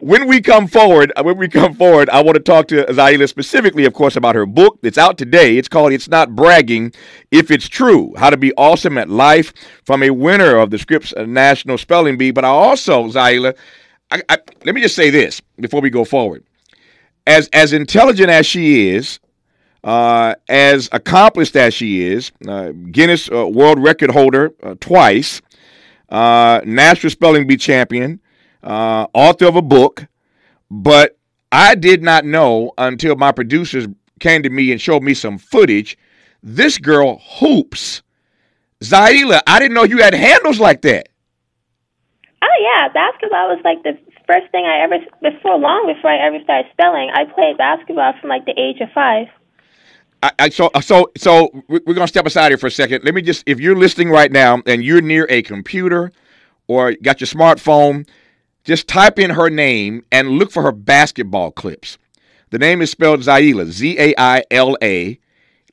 when 0.00 0.28
we 0.28 0.42
come 0.42 0.66
forward, 0.68 1.12
uh, 1.16 1.22
when 1.22 1.38
we 1.38 1.48
come 1.48 1.74
forward, 1.74 2.10
I 2.10 2.22
want 2.22 2.36
to 2.36 2.42
talk 2.42 2.68
to 2.68 2.84
Zaila 2.84 3.26
specifically, 3.28 3.86
of 3.86 3.94
course, 3.94 4.16
about 4.16 4.34
her 4.34 4.44
book 4.44 4.78
that's 4.82 4.98
out 4.98 5.16
today. 5.16 5.56
It's 5.56 5.68
called 5.68 5.92
"It's 5.92 6.08
Not 6.08 6.36
Bragging 6.36 6.92
If 7.30 7.50
It's 7.50 7.68
True: 7.68 8.12
How 8.18 8.28
to 8.28 8.36
Be 8.36 8.52
Awesome 8.54 8.98
at 8.98 9.08
Life" 9.08 9.52
from 9.84 10.02
a 10.02 10.10
winner 10.10 10.56
of 10.58 10.70
the 10.70 10.78
Scripps 10.78 11.14
uh, 11.16 11.24
National 11.24 11.78
Spelling 11.78 12.18
Bee. 12.18 12.30
But 12.32 12.44
I 12.44 12.48
also, 12.48 13.08
Zaila, 13.08 13.56
I, 14.10 14.22
I, 14.28 14.38
let 14.64 14.74
me 14.74 14.80
just 14.80 14.94
say 14.94 15.10
this 15.10 15.40
before 15.58 15.80
we 15.80 15.90
go 15.90 16.04
forward 16.04 16.44
as 17.26 17.48
as 17.52 17.72
intelligent 17.72 18.30
as 18.30 18.46
she 18.46 18.90
is, 18.90 19.18
uh, 19.84 20.34
as 20.48 20.88
accomplished 20.92 21.56
as 21.56 21.74
she 21.74 22.02
is, 22.02 22.30
uh, 22.46 22.70
Guinness 22.90 23.30
uh, 23.30 23.46
World 23.46 23.82
Record 23.82 24.10
holder 24.10 24.52
uh, 24.62 24.76
twice, 24.80 25.42
uh, 26.08 26.60
National 26.64 27.10
Spelling 27.10 27.46
Bee 27.46 27.56
champion, 27.56 28.20
uh, 28.62 29.06
author 29.12 29.46
of 29.46 29.56
a 29.56 29.62
book, 29.62 30.06
but 30.70 31.18
I 31.50 31.74
did 31.74 32.02
not 32.02 32.24
know 32.24 32.72
until 32.78 33.16
my 33.16 33.32
producers 33.32 33.86
came 34.20 34.42
to 34.42 34.50
me 34.50 34.72
and 34.72 34.80
showed 34.80 35.02
me 35.02 35.14
some 35.14 35.38
footage. 35.38 35.98
This 36.42 36.78
girl 36.78 37.18
hoops. 37.18 38.02
Zaila, 38.82 39.40
I 39.46 39.58
didn't 39.58 39.74
know 39.74 39.84
you 39.84 39.98
had 39.98 40.14
handles 40.14 40.60
like 40.60 40.82
that. 40.82 41.08
Oh 42.56 42.62
yeah, 42.62 42.88
basketball 42.88 43.48
was 43.48 43.60
like 43.64 43.82
the 43.82 43.98
first 44.26 44.50
thing 44.50 44.64
I 44.64 44.82
ever 44.82 44.98
before 45.22 45.58
long 45.58 45.92
before 45.94 46.10
I 46.10 46.26
ever 46.26 46.38
started 46.42 46.70
spelling. 46.72 47.10
I 47.12 47.24
played 47.24 47.58
basketball 47.58 48.14
from 48.20 48.30
like 48.30 48.44
the 48.46 48.58
age 48.58 48.80
of 48.80 48.88
five. 48.94 49.26
I, 50.22 50.32
I, 50.38 50.48
so 50.48 50.70
uh, 50.72 50.80
so 50.80 51.10
so 51.16 51.50
we- 51.68 51.80
we're 51.86 51.94
gonna 51.94 52.08
step 52.08 52.26
aside 52.26 52.48
here 52.48 52.58
for 52.58 52.68
a 52.68 52.70
second. 52.70 53.04
Let 53.04 53.14
me 53.14 53.20
just 53.22 53.42
if 53.46 53.60
you're 53.60 53.76
listening 53.76 54.10
right 54.10 54.32
now 54.32 54.62
and 54.66 54.82
you're 54.82 55.02
near 55.02 55.26
a 55.28 55.42
computer 55.42 56.12
or 56.66 56.94
got 57.02 57.20
your 57.20 57.28
smartphone, 57.28 58.08
just 58.64 58.88
type 58.88 59.18
in 59.18 59.30
her 59.30 59.50
name 59.50 60.04
and 60.10 60.30
look 60.30 60.50
for 60.50 60.62
her 60.62 60.72
basketball 60.72 61.50
clips. 61.50 61.98
The 62.50 62.58
name 62.58 62.80
is 62.80 62.90
spelled 62.90 63.20
Zaila, 63.20 63.66
Z 63.66 63.98
A 63.98 64.14
I 64.16 64.44
L 64.50 64.78
A. 64.82 65.18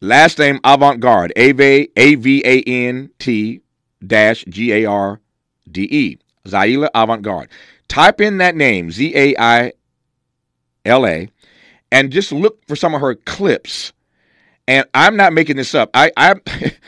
Last 0.01 0.37
name 0.37 0.59
Avant 0.65 0.99
Garde, 0.99 1.31
A 1.37 1.53
V 1.53 1.89
A 1.95 2.15
V 2.15 2.43
A 2.45 2.61
N 2.63 3.09
T 3.19 3.61
dash 4.05 4.43
G 4.49 4.73
A 4.73 4.85
R 4.85 5.21
D 5.71 5.83
E. 5.89 6.17
Zaila 6.47 6.89
Avant 6.93 7.21
Garde. 7.21 7.49
Type 7.87 8.21
in 8.21 8.37
that 8.37 8.55
name, 8.55 8.91
Z 8.91 9.13
A 9.15 9.35
I 9.37 9.73
L 10.85 11.05
A, 11.05 11.29
and 11.91 12.11
just 12.11 12.31
look 12.31 12.65
for 12.67 12.75
some 12.75 12.93
of 12.93 13.01
her 13.01 13.15
clips 13.15 13.93
and 14.67 14.85
I'm 14.93 15.15
not 15.15 15.33
making 15.33 15.57
this 15.57 15.75
up. 15.75 15.89
I, 15.93 16.11
I 16.17 16.35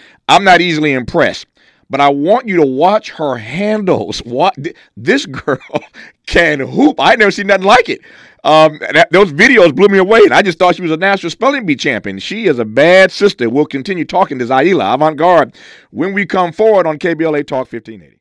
I'm 0.29 0.43
not 0.43 0.61
easily 0.61 0.93
impressed, 0.93 1.47
but 1.89 2.01
I 2.01 2.09
want 2.09 2.47
you 2.47 2.57
to 2.57 2.65
watch 2.65 3.11
her 3.11 3.35
handles. 3.35 4.19
What 4.19 4.55
this 4.95 5.25
girl 5.25 5.59
can 6.27 6.59
hoop. 6.59 6.99
I 6.99 7.15
never 7.15 7.31
seen 7.31 7.47
nothing 7.47 7.65
like 7.65 7.89
it. 7.89 8.01
Um, 8.43 8.77
that, 8.79 9.11
those 9.11 9.33
videos 9.33 9.75
blew 9.75 9.87
me 9.87 9.97
away, 9.97 10.19
and 10.19 10.33
I 10.33 10.43
just 10.43 10.59
thought 10.59 10.75
she 10.75 10.83
was 10.83 10.91
a 10.91 10.97
national 10.97 11.31
spelling 11.31 11.65
bee 11.65 11.75
champion. 11.75 12.19
She 12.19 12.45
is 12.45 12.59
a 12.59 12.65
bad 12.65 13.11
sister. 13.11 13.49
We'll 13.49 13.65
continue 13.65 14.05
talking 14.05 14.37
to 14.37 14.45
Zaila 14.45 14.93
Avant 14.93 15.17
Garde 15.17 15.55
when 15.89 16.13
we 16.13 16.27
come 16.27 16.51
forward 16.51 16.85
on 16.85 16.99
KBLA 16.99 17.47
Talk 17.47 17.71
1580. 17.71 18.14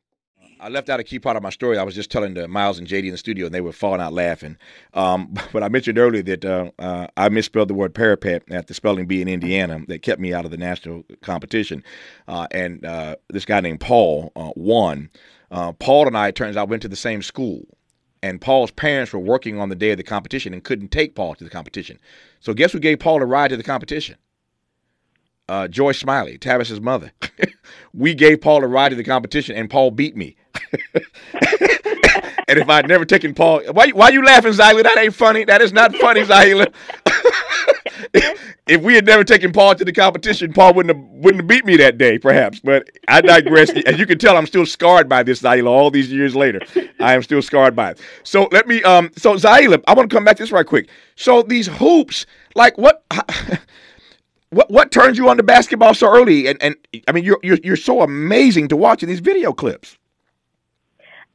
I 0.65 0.69
left 0.69 0.89
out 0.89 0.99
a 0.99 1.03
key 1.03 1.19
part 1.19 1.37
of 1.37 1.43
my 1.43 1.51
story. 1.51 1.77
I 1.77 1.83
was 1.83 1.93
just 1.93 2.09
telling 2.09 2.33
to 2.33 2.47
Miles 2.47 2.79
and 2.79 2.87
JD 2.87 3.05
in 3.05 3.11
the 3.11 3.17
studio, 3.17 3.45
and 3.45 3.53
they 3.53 3.61
were 3.61 3.71
falling 3.71 4.01
out 4.01 4.13
laughing. 4.13 4.57
Um, 4.95 5.35
but 5.53 5.61
I 5.61 5.69
mentioned 5.69 5.99
earlier 5.99 6.23
that 6.23 6.43
uh, 6.43 6.71
uh, 6.79 7.05
I 7.15 7.29
misspelled 7.29 7.67
the 7.67 7.75
word 7.75 7.93
parapet 7.93 8.41
at 8.49 8.65
the 8.65 8.73
spelling 8.73 9.05
bee 9.05 9.21
in 9.21 9.27
Indiana 9.27 9.81
that 9.89 10.01
kept 10.01 10.19
me 10.19 10.33
out 10.33 10.43
of 10.43 10.49
the 10.49 10.57
national 10.57 11.03
competition. 11.21 11.83
Uh, 12.27 12.47
and 12.49 12.83
uh, 12.83 13.15
this 13.29 13.45
guy 13.45 13.59
named 13.59 13.79
Paul 13.79 14.31
uh, 14.35 14.53
won. 14.55 15.11
Uh, 15.51 15.71
Paul 15.73 16.07
and 16.07 16.17
I, 16.17 16.29
it 16.29 16.35
turns 16.35 16.57
out, 16.57 16.67
went 16.67 16.81
to 16.81 16.87
the 16.87 16.95
same 16.95 17.21
school. 17.21 17.61
And 18.23 18.41
Paul's 18.41 18.71
parents 18.71 19.13
were 19.13 19.19
working 19.19 19.59
on 19.59 19.69
the 19.69 19.75
day 19.75 19.91
of 19.91 19.97
the 19.97 20.03
competition 20.03 20.51
and 20.51 20.63
couldn't 20.63 20.87
take 20.87 21.13
Paul 21.13 21.35
to 21.35 21.43
the 21.43 21.49
competition. 21.51 21.99
So 22.39 22.55
guess 22.55 22.71
who 22.71 22.79
gave 22.79 22.97
Paul 22.97 23.21
a 23.21 23.25
ride 23.27 23.49
to 23.49 23.57
the 23.57 23.61
competition? 23.61 24.15
uh, 25.47 25.67
Joyce 25.67 25.99
Smiley, 25.99 26.37
Tavis's 26.37 26.81
mother. 26.81 27.11
we 27.93 28.13
gave 28.13 28.41
Paul 28.41 28.63
a 28.63 28.67
ride 28.67 28.89
to 28.89 28.95
the 28.95 29.03
competition, 29.03 29.55
and 29.55 29.69
Paul 29.69 29.91
beat 29.91 30.15
me. 30.15 30.35
and 32.47 32.59
if 32.59 32.69
I'd 32.69 32.87
never 32.87 33.05
taken 33.05 33.33
Paul, 33.33 33.61
why 33.71 33.89
why 33.89 34.09
you 34.09 34.23
laughing, 34.23 34.53
Zaila? 34.53 34.83
That 34.83 34.97
ain't 34.97 35.15
funny. 35.15 35.45
That 35.45 35.61
is 35.61 35.73
not 35.73 35.95
funny, 35.95 36.21
Zaila. 36.21 36.73
if 38.67 38.81
we 38.81 38.95
had 38.95 39.05
never 39.05 39.23
taken 39.23 39.51
Paul 39.51 39.75
to 39.75 39.85
the 39.85 39.91
competition, 39.91 40.53
Paul 40.53 40.73
wouldn't 40.73 40.95
have 40.95 41.05
wouldn't 41.09 41.41
have 41.41 41.47
beat 41.47 41.65
me 41.65 41.77
that 41.77 41.97
day, 41.97 42.17
perhaps. 42.17 42.59
But 42.59 42.89
I 43.07 43.21
digress. 43.21 43.69
As 43.85 43.99
you 43.99 44.05
can 44.05 44.17
tell, 44.17 44.37
I'm 44.37 44.47
still 44.47 44.65
scarred 44.65 45.09
by 45.09 45.23
this, 45.23 45.41
Zaila. 45.41 45.67
All 45.67 45.91
these 45.91 46.11
years 46.11 46.35
later, 46.35 46.61
I 46.99 47.13
am 47.13 47.23
still 47.23 47.41
scarred 47.41 47.75
by 47.75 47.91
it. 47.91 47.99
So 48.23 48.47
let 48.51 48.67
me. 48.67 48.83
Um. 48.83 49.11
So 49.17 49.35
Zaila, 49.35 49.83
I 49.87 49.93
want 49.93 50.09
to 50.09 50.15
come 50.15 50.25
back 50.25 50.37
to 50.37 50.43
this 50.43 50.51
right 50.51 50.65
quick. 50.65 50.89
So 51.15 51.41
these 51.41 51.67
hoops, 51.67 52.25
like 52.55 52.77
what? 52.77 53.03
what 54.49 54.71
what 54.71 54.91
turns 54.91 55.17
you 55.17 55.27
on 55.29 55.37
to 55.37 55.43
basketball 55.43 55.93
so 55.93 56.07
early? 56.07 56.47
And 56.47 56.61
and 56.61 56.75
I 57.07 57.11
mean, 57.11 57.23
you're 57.23 57.39
you're 57.43 57.59
you're 57.63 57.75
so 57.75 58.01
amazing 58.01 58.69
to 58.69 58.77
watch 58.77 59.03
in 59.03 59.09
these 59.09 59.19
video 59.19 59.53
clips. 59.53 59.97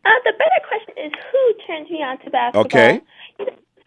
Uh, 0.05 0.11
the 0.25 0.33
better 0.33 0.61
question 0.67 0.95
is 0.97 1.13
who 1.31 1.43
turns 1.67 1.91
me 1.91 2.03
on 2.03 2.19
to 2.21 2.31
basketball? 2.31 2.65
Okay. 2.65 3.01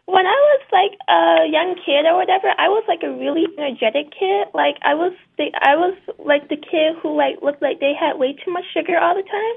When 0.06 0.28
I 0.28 0.36
was 0.36 0.62
like 0.72 1.00
a 1.08 1.48
young 1.50 1.76
kid 1.84 2.06
or 2.06 2.18
whatever, 2.18 2.52
I 2.58 2.68
was 2.68 2.84
like 2.88 3.04
a 3.04 3.12
really 3.12 3.48
energetic 3.58 4.12
kid. 4.12 4.48
Like 4.54 4.78
I 4.84 4.94
was 4.94 5.14
the 5.38 5.50
I 5.62 5.76
was 5.76 5.96
like 6.20 6.50
the 6.50 6.58
kid 6.58 6.98
who 7.02 7.16
like 7.16 7.42
looked 7.42 7.62
like 7.62 7.80
they 7.80 7.94
had 7.98 8.20
way 8.20 8.34
too 8.34 8.52
much 8.52 8.66
sugar 8.74 9.00
all 9.00 9.16
the 9.16 9.24
time. 9.24 9.56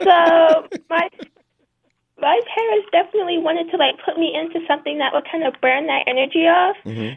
so 0.02 0.78
my 0.88 1.08
my 2.20 2.40
parents 2.54 2.88
definitely 2.92 3.38
wanted 3.38 3.70
to 3.70 3.76
like 3.76 3.96
put 4.04 4.18
me 4.18 4.32
into 4.34 4.64
something 4.66 4.98
that 4.98 5.12
would 5.12 5.24
kind 5.30 5.44
of 5.44 5.54
burn 5.60 5.86
that 5.86 6.04
energy 6.06 6.48
off 6.48 6.76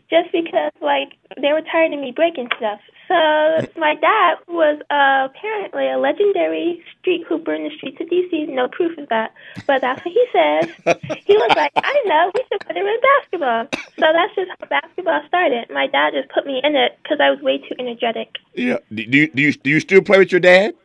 just 0.09 0.31
because 0.31 0.71
like 0.81 1.15
they 1.39 1.53
were 1.53 1.61
tired 1.71 1.93
of 1.93 1.99
me 1.99 2.11
breaking 2.11 2.49
stuff. 2.57 2.79
So 3.07 3.15
my 3.79 3.95
dad 3.95 4.37
was 4.47 4.81
uh, 4.91 5.31
apparently 5.31 5.87
a 5.89 5.97
legendary 5.97 6.83
street 6.99 7.23
hooper 7.27 7.53
in 7.53 7.63
the 7.63 7.71
streets 7.75 7.97
of 8.01 8.07
DC. 8.07 8.49
No 8.49 8.67
proof 8.67 8.97
of 8.97 9.07
that, 9.09 9.33
but 9.65 9.81
that's 9.81 10.03
what 10.03 10.13
he 10.13 10.25
says. 10.35 10.67
He 11.25 11.35
was 11.37 11.51
like, 11.55 11.71
I 11.77 12.03
know, 12.05 12.31
we 12.35 12.43
should 12.51 12.59
put 12.67 12.75
him 12.75 12.85
in 12.85 12.99
basketball. 12.99 13.67
So 13.99 14.05
that's 14.11 14.35
just 14.35 14.51
how 14.59 14.67
basketball 14.67 15.21
started. 15.27 15.69
My 15.71 15.87
dad 15.87 16.11
just 16.13 16.29
put 16.29 16.45
me 16.45 16.59
in 16.63 16.75
it 16.75 16.99
because 17.03 17.19
I 17.21 17.29
was 17.31 17.39
way 17.41 17.57
too 17.57 17.75
energetic. 17.79 18.35
Yeah. 18.53 18.77
Do 18.93 19.05
do 19.05 19.17
you 19.17 19.27
do 19.31 19.41
you, 19.41 19.53
do 19.53 19.69
you 19.69 19.79
still 19.79 20.01
play 20.01 20.19
with 20.19 20.31
your 20.31 20.41
dad? 20.41 20.75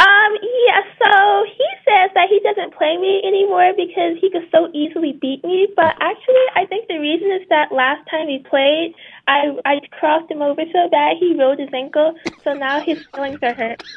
Um, 0.00 0.38
yeah, 0.40 0.80
so 1.02 1.44
he 1.44 1.66
says 1.84 2.10
that 2.14 2.28
he 2.30 2.38
doesn't 2.40 2.72
play 2.74 2.96
me 2.96 3.20
anymore 3.26 3.72
because 3.76 4.16
he 4.20 4.30
could 4.30 4.48
so 4.52 4.70
easily 4.72 5.12
beat 5.12 5.42
me. 5.42 5.66
But 5.74 5.96
actually, 6.00 6.46
I 6.54 6.66
think 6.66 6.86
the 6.86 6.98
reason 6.98 7.32
is 7.32 7.48
that 7.48 7.72
last 7.72 8.08
time 8.08 8.28
he 8.28 8.38
played, 8.38 8.94
I 9.26 9.56
I 9.64 9.80
crossed 9.98 10.30
him 10.30 10.40
over 10.40 10.62
so 10.72 10.88
bad 10.88 11.16
he 11.18 11.34
rolled 11.34 11.58
his 11.58 11.70
ankle, 11.74 12.14
so 12.44 12.52
now 12.52 12.80
his 12.80 13.04
feelings 13.14 13.40
are 13.42 13.54
hurt. 13.54 13.82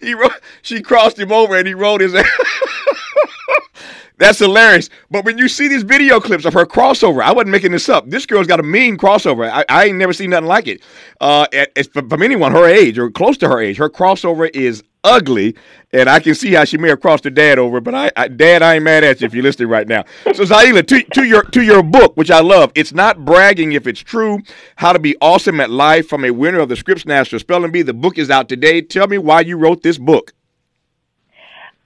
He 0.00 0.14
ro- 0.14 0.28
she 0.62 0.82
crossed 0.82 1.18
him 1.18 1.32
over 1.32 1.56
and 1.56 1.66
he 1.66 1.74
rolled 1.74 2.00
his. 2.00 2.14
That's 4.18 4.38
hilarious. 4.38 4.88
But 5.10 5.24
when 5.24 5.36
you 5.36 5.48
see 5.48 5.68
these 5.68 5.82
video 5.82 6.20
clips 6.20 6.46
of 6.46 6.54
her 6.54 6.64
crossover, 6.64 7.22
I 7.22 7.32
wasn't 7.32 7.50
making 7.50 7.72
this 7.72 7.88
up. 7.88 8.08
This 8.08 8.24
girl's 8.24 8.46
got 8.46 8.60
a 8.60 8.62
mean 8.62 8.96
crossover. 8.96 9.50
I, 9.50 9.64
I 9.68 9.86
ain't 9.86 9.98
never 9.98 10.14
seen 10.14 10.30
nothing 10.30 10.48
like 10.48 10.66
it. 10.68 10.82
Uh, 11.20 11.46
from 11.92 12.22
anyone 12.22 12.52
her 12.52 12.66
age 12.66 12.98
or 12.98 13.10
close 13.10 13.36
to 13.38 13.48
her 13.48 13.60
age. 13.60 13.76
Her 13.76 13.90
crossover 13.90 14.48
is 14.54 14.82
ugly, 15.04 15.54
and 15.92 16.08
I 16.08 16.18
can 16.18 16.34
see 16.34 16.52
how 16.52 16.64
she 16.64 16.78
may 16.78 16.88
have 16.88 17.00
crossed 17.00 17.24
her 17.24 17.30
dad 17.30 17.58
over. 17.58 17.80
But 17.80 17.94
I, 17.94 18.10
I 18.16 18.28
Dad, 18.28 18.62
I 18.62 18.74
ain't 18.74 18.84
mad 18.84 19.04
at 19.04 19.20
you 19.20 19.26
if 19.26 19.34
you're 19.34 19.42
listening 19.42 19.68
right 19.68 19.86
now. 19.86 20.04
So 20.24 20.44
Zaila, 20.44 20.86
to, 20.86 21.02
to 21.02 21.24
your 21.24 21.42
to 21.44 21.62
your 21.62 21.82
book, 21.82 22.16
which 22.16 22.30
I 22.30 22.40
love. 22.40 22.72
It's 22.74 22.92
not 22.92 23.24
bragging 23.24 23.72
if 23.72 23.86
it's 23.86 24.00
true. 24.00 24.40
How 24.76 24.92
to 24.92 24.98
be 24.98 25.16
awesome 25.20 25.60
at 25.60 25.70
life 25.70 26.08
from 26.08 26.24
a 26.24 26.30
winner 26.30 26.58
of 26.58 26.68
the 26.68 26.76
Scripps 26.76 27.06
National 27.06 27.38
Spelling 27.38 27.70
Bee. 27.70 27.82
The 27.82 27.94
book 27.94 28.18
is 28.18 28.30
out 28.30 28.48
today. 28.48 28.80
Tell 28.82 29.06
me 29.06 29.18
why 29.18 29.42
you 29.42 29.56
wrote 29.56 29.82
this 29.82 29.98
book. 29.98 30.32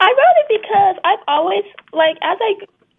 I 0.01 0.09
wrote 0.09 0.39
it 0.45 0.61
because 0.61 0.97
I've 1.05 1.25
always 1.29 1.65
like 1.93 2.17
as 2.23 2.39
I 2.41 2.57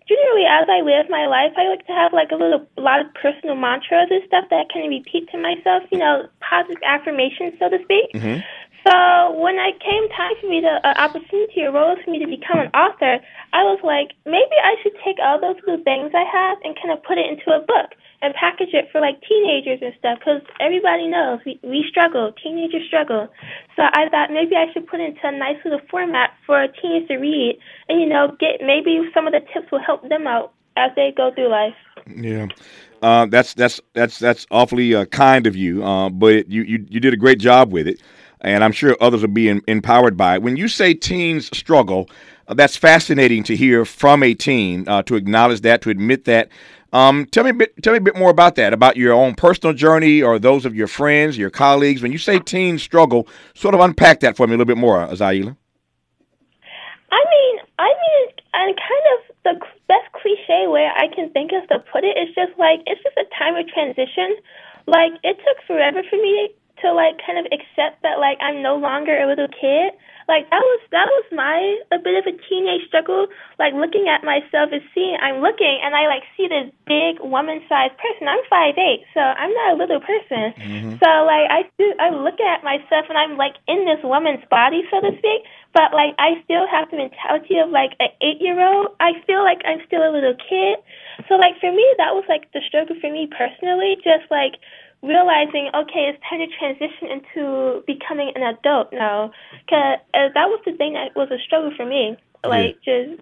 generally 0.07 0.45
as 0.45 0.69
I 0.69 0.81
live 0.85 1.09
my 1.09 1.25
life, 1.25 1.53
I 1.57 1.67
like 1.69 1.85
to 1.87 1.93
have 1.93 2.13
like 2.13 2.31
a 2.31 2.37
little 2.37 2.65
a 2.77 2.81
lot 2.81 3.01
of 3.01 3.13
personal 3.13 3.55
mantras 3.55 4.09
and 4.09 4.23
stuff 4.27 4.45
that 4.49 4.65
I 4.65 4.67
can 4.71 4.89
repeat 4.89 5.29
to 5.31 5.37
myself. 5.41 5.83
You 5.91 5.99
know, 5.99 6.29
positive 6.39 6.81
affirmations, 6.85 7.57
so 7.59 7.69
to 7.69 7.79
speak. 7.83 8.13
Mm-hmm. 8.13 8.39
So 8.81 9.37
when 9.37 9.61
I 9.61 9.77
came 9.77 10.09
time 10.09 10.33
for 10.41 10.49
me 10.49 10.61
to 10.61 10.81
an 10.83 10.97
opportunity 10.97 11.61
arose 11.61 12.01
for 12.03 12.09
me 12.09 12.17
to 12.17 12.25
become 12.25 12.65
an 12.65 12.73
author, 12.73 13.21
I 13.53 13.61
was 13.61 13.77
like, 13.85 14.17
maybe 14.25 14.57
I 14.57 14.73
should 14.81 14.97
take 15.05 15.21
all 15.21 15.39
those 15.39 15.61
little 15.67 15.83
things 15.85 16.09
I 16.17 16.25
have 16.25 16.57
and 16.65 16.73
kind 16.73 16.89
of 16.89 17.03
put 17.05 17.21
it 17.21 17.29
into 17.29 17.53
a 17.53 17.61
book 17.61 17.93
and 18.21 18.33
package 18.35 18.73
it 18.73 18.89
for 18.91 19.01
like 19.01 19.21
teenagers 19.27 19.79
and 19.81 19.93
stuff 19.97 20.19
because 20.19 20.41
everybody 20.59 21.07
knows 21.07 21.39
we, 21.45 21.59
we 21.63 21.85
struggle, 21.89 22.33
teenagers 22.41 22.85
struggle. 22.87 23.27
So 23.75 23.83
I 23.83 24.09
thought 24.09 24.31
maybe 24.31 24.55
I 24.55 24.71
should 24.73 24.87
put 24.87 24.99
it 24.99 25.15
into 25.15 25.21
a 25.23 25.31
nice 25.31 25.57
little 25.63 25.81
format 25.89 26.31
for 26.45 26.67
teens 26.81 27.07
to 27.07 27.17
read 27.17 27.59
and 27.89 27.99
you 27.99 28.07
know 28.07 28.35
get 28.39 28.61
maybe 28.61 29.01
some 29.13 29.27
of 29.27 29.33
the 29.33 29.41
tips 29.53 29.71
will 29.71 29.81
help 29.83 30.07
them 30.07 30.27
out 30.27 30.53
as 30.77 30.91
they 30.95 31.13
go 31.15 31.31
through 31.33 31.49
life. 31.49 31.75
Yeah. 32.07 32.47
Uh, 33.01 33.25
that's 33.25 33.53
that's 33.55 33.81
that's 33.93 34.19
that's 34.19 34.45
awfully 34.51 34.93
uh, 34.93 35.05
kind 35.05 35.47
of 35.47 35.55
you, 35.55 35.83
uh, 35.83 36.09
but 36.09 36.49
you, 36.49 36.61
you 36.61 36.85
you 36.87 36.99
did 36.99 37.13
a 37.13 37.17
great 37.17 37.39
job 37.39 37.73
with 37.73 37.87
it, 37.87 37.99
and 38.41 38.63
I'm 38.63 38.71
sure 38.71 38.95
others 39.01 39.21
will 39.21 39.29
be 39.29 39.49
in, 39.49 39.63
empowered 39.67 40.15
by 40.15 40.35
it. 40.35 40.43
When 40.43 40.55
you 40.55 40.67
say 40.67 40.93
teens 40.93 41.49
struggle, 41.57 42.07
uh, 42.47 42.53
that's 42.53 42.77
fascinating 42.77 43.41
to 43.43 43.55
hear 43.55 43.85
from 43.85 44.21
a 44.21 44.35
teen 44.35 44.87
uh, 44.87 45.01
to 45.03 45.15
acknowledge 45.15 45.61
that, 45.61 45.81
to 45.81 45.89
admit 45.89 46.25
that. 46.25 46.49
Um, 46.93 47.25
tell 47.25 47.43
me 47.43 47.51
a 47.51 47.53
bit. 47.53 47.81
Tell 47.81 47.93
me 47.93 47.97
a 47.97 48.01
bit 48.01 48.17
more 48.17 48.29
about 48.29 48.55
that, 48.55 48.73
about 48.73 48.97
your 48.97 49.13
own 49.13 49.35
personal 49.35 49.73
journey 49.73 50.21
or 50.21 50.39
those 50.39 50.65
of 50.65 50.75
your 50.75 50.87
friends, 50.87 51.37
your 51.37 51.49
colleagues. 51.49 52.01
When 52.01 52.11
you 52.11 52.17
say 52.17 52.39
teens 52.39 52.83
struggle, 52.83 53.27
sort 53.55 53.73
of 53.73 53.79
unpack 53.79 54.19
that 54.21 54.35
for 54.35 54.45
me 54.45 54.55
a 54.55 54.57
little 54.57 54.65
bit 54.65 54.77
more, 54.77 55.07
Zaila. 55.07 55.55
I 57.11 57.23
mean, 57.31 57.59
I 57.79 57.87
mean, 57.87 58.27
and 58.53 58.75
kind 58.75 59.05
of 59.15 59.35
the 59.43 59.65
best 59.87 60.11
cliche 60.21 60.67
way 60.67 60.87
I 60.93 61.07
can 61.13 61.29
think 61.31 61.51
of 61.53 61.67
to 61.69 61.79
put 61.91 62.03
it 62.03 62.17
is 62.17 62.33
just 62.35 62.57
like 62.59 62.81
it's 62.85 63.01
just 63.03 63.17
a 63.17 63.25
time 63.37 63.55
of 63.55 63.67
transition. 63.67 64.35
Like 64.87 65.13
it 65.23 65.37
took 65.37 65.65
forever 65.67 66.01
for 66.09 66.17
me 66.17 66.49
to 66.81 66.93
like 66.93 67.21
kind 67.25 67.39
of 67.39 67.45
accept 67.53 68.01
that 68.03 68.19
like 68.19 68.37
I'm 68.41 68.61
no 68.61 68.75
longer 68.75 69.15
a 69.17 69.27
little 69.27 69.47
kid. 69.47 69.93
Like 70.27 70.49
that 70.49 70.63
was 70.63 70.81
that 70.95 71.07
was 71.11 71.25
my 71.35 71.59
a 71.91 71.99
bit 71.99 72.15
of 72.15 72.23
a 72.23 72.35
teenage 72.47 72.87
struggle. 72.87 73.27
Like 73.59 73.73
looking 73.73 74.07
at 74.07 74.23
myself 74.23 74.71
and 74.71 74.81
seeing 74.93 75.17
I'm 75.19 75.41
looking 75.41 75.81
and 75.83 75.91
I 75.91 76.07
like 76.07 76.23
see 76.37 76.47
this 76.47 76.71
big 76.87 77.19
woman 77.19 77.59
sized 77.67 77.97
person. 77.97 78.31
I'm 78.31 78.39
five 78.47 78.77
eight, 78.77 79.03
so 79.13 79.19
I'm 79.19 79.51
not 79.51 79.75
a 79.75 79.77
little 79.77 79.99
person. 79.99 80.55
Mm-hmm. 80.55 81.03
So 81.03 81.09
like 81.25 81.47
I 81.49 81.67
do 81.75 81.91
I 81.99 82.15
look 82.15 82.39
at 82.39 82.63
myself 82.63 83.09
and 83.09 83.17
I'm 83.17 83.35
like 83.35 83.57
in 83.67 83.83
this 83.83 83.99
woman's 84.03 84.45
body, 84.49 84.87
so 84.87 85.01
to 85.01 85.11
speak. 85.17 85.43
But 85.73 85.91
like 85.91 86.15
I 86.15 86.39
still 86.47 86.63
have 86.63 86.87
the 86.91 87.01
mentality 87.01 87.59
of 87.59 87.67
like 87.67 87.97
an 87.99 88.15
eight 88.21 88.39
year 88.39 88.59
old. 88.61 88.95
I 88.99 89.19
feel 89.27 89.43
like 89.43 89.61
I'm 89.65 89.81
still 89.83 90.05
a 90.05 90.15
little 90.15 90.37
kid. 90.37 90.79
So 91.27 91.35
like 91.35 91.59
for 91.59 91.71
me 91.71 91.85
that 91.97 92.15
was 92.15 92.23
like 92.29 92.47
the 92.55 92.61
struggle 92.67 92.95
for 92.99 93.11
me 93.11 93.27
personally, 93.27 93.99
just 93.99 94.31
like 94.31 94.61
realizing 95.03 95.69
okay, 95.73 96.09
it's 96.09 96.21
time 96.29 96.39
to 96.39 96.47
transition 96.57 97.07
into 97.09 97.83
becoming 97.87 98.31
an 98.35 98.43
adult 98.43 98.91
now. 98.91 99.31
Cause 99.69 99.99
uh, 100.13 100.29
that 100.33 100.47
was 100.47 100.61
the 100.65 100.73
thing 100.73 100.93
that 100.93 101.15
was 101.15 101.29
a 101.31 101.39
struggle 101.39 101.71
for 101.75 101.85
me. 101.85 102.17
Like 102.43 102.77
just 102.83 103.21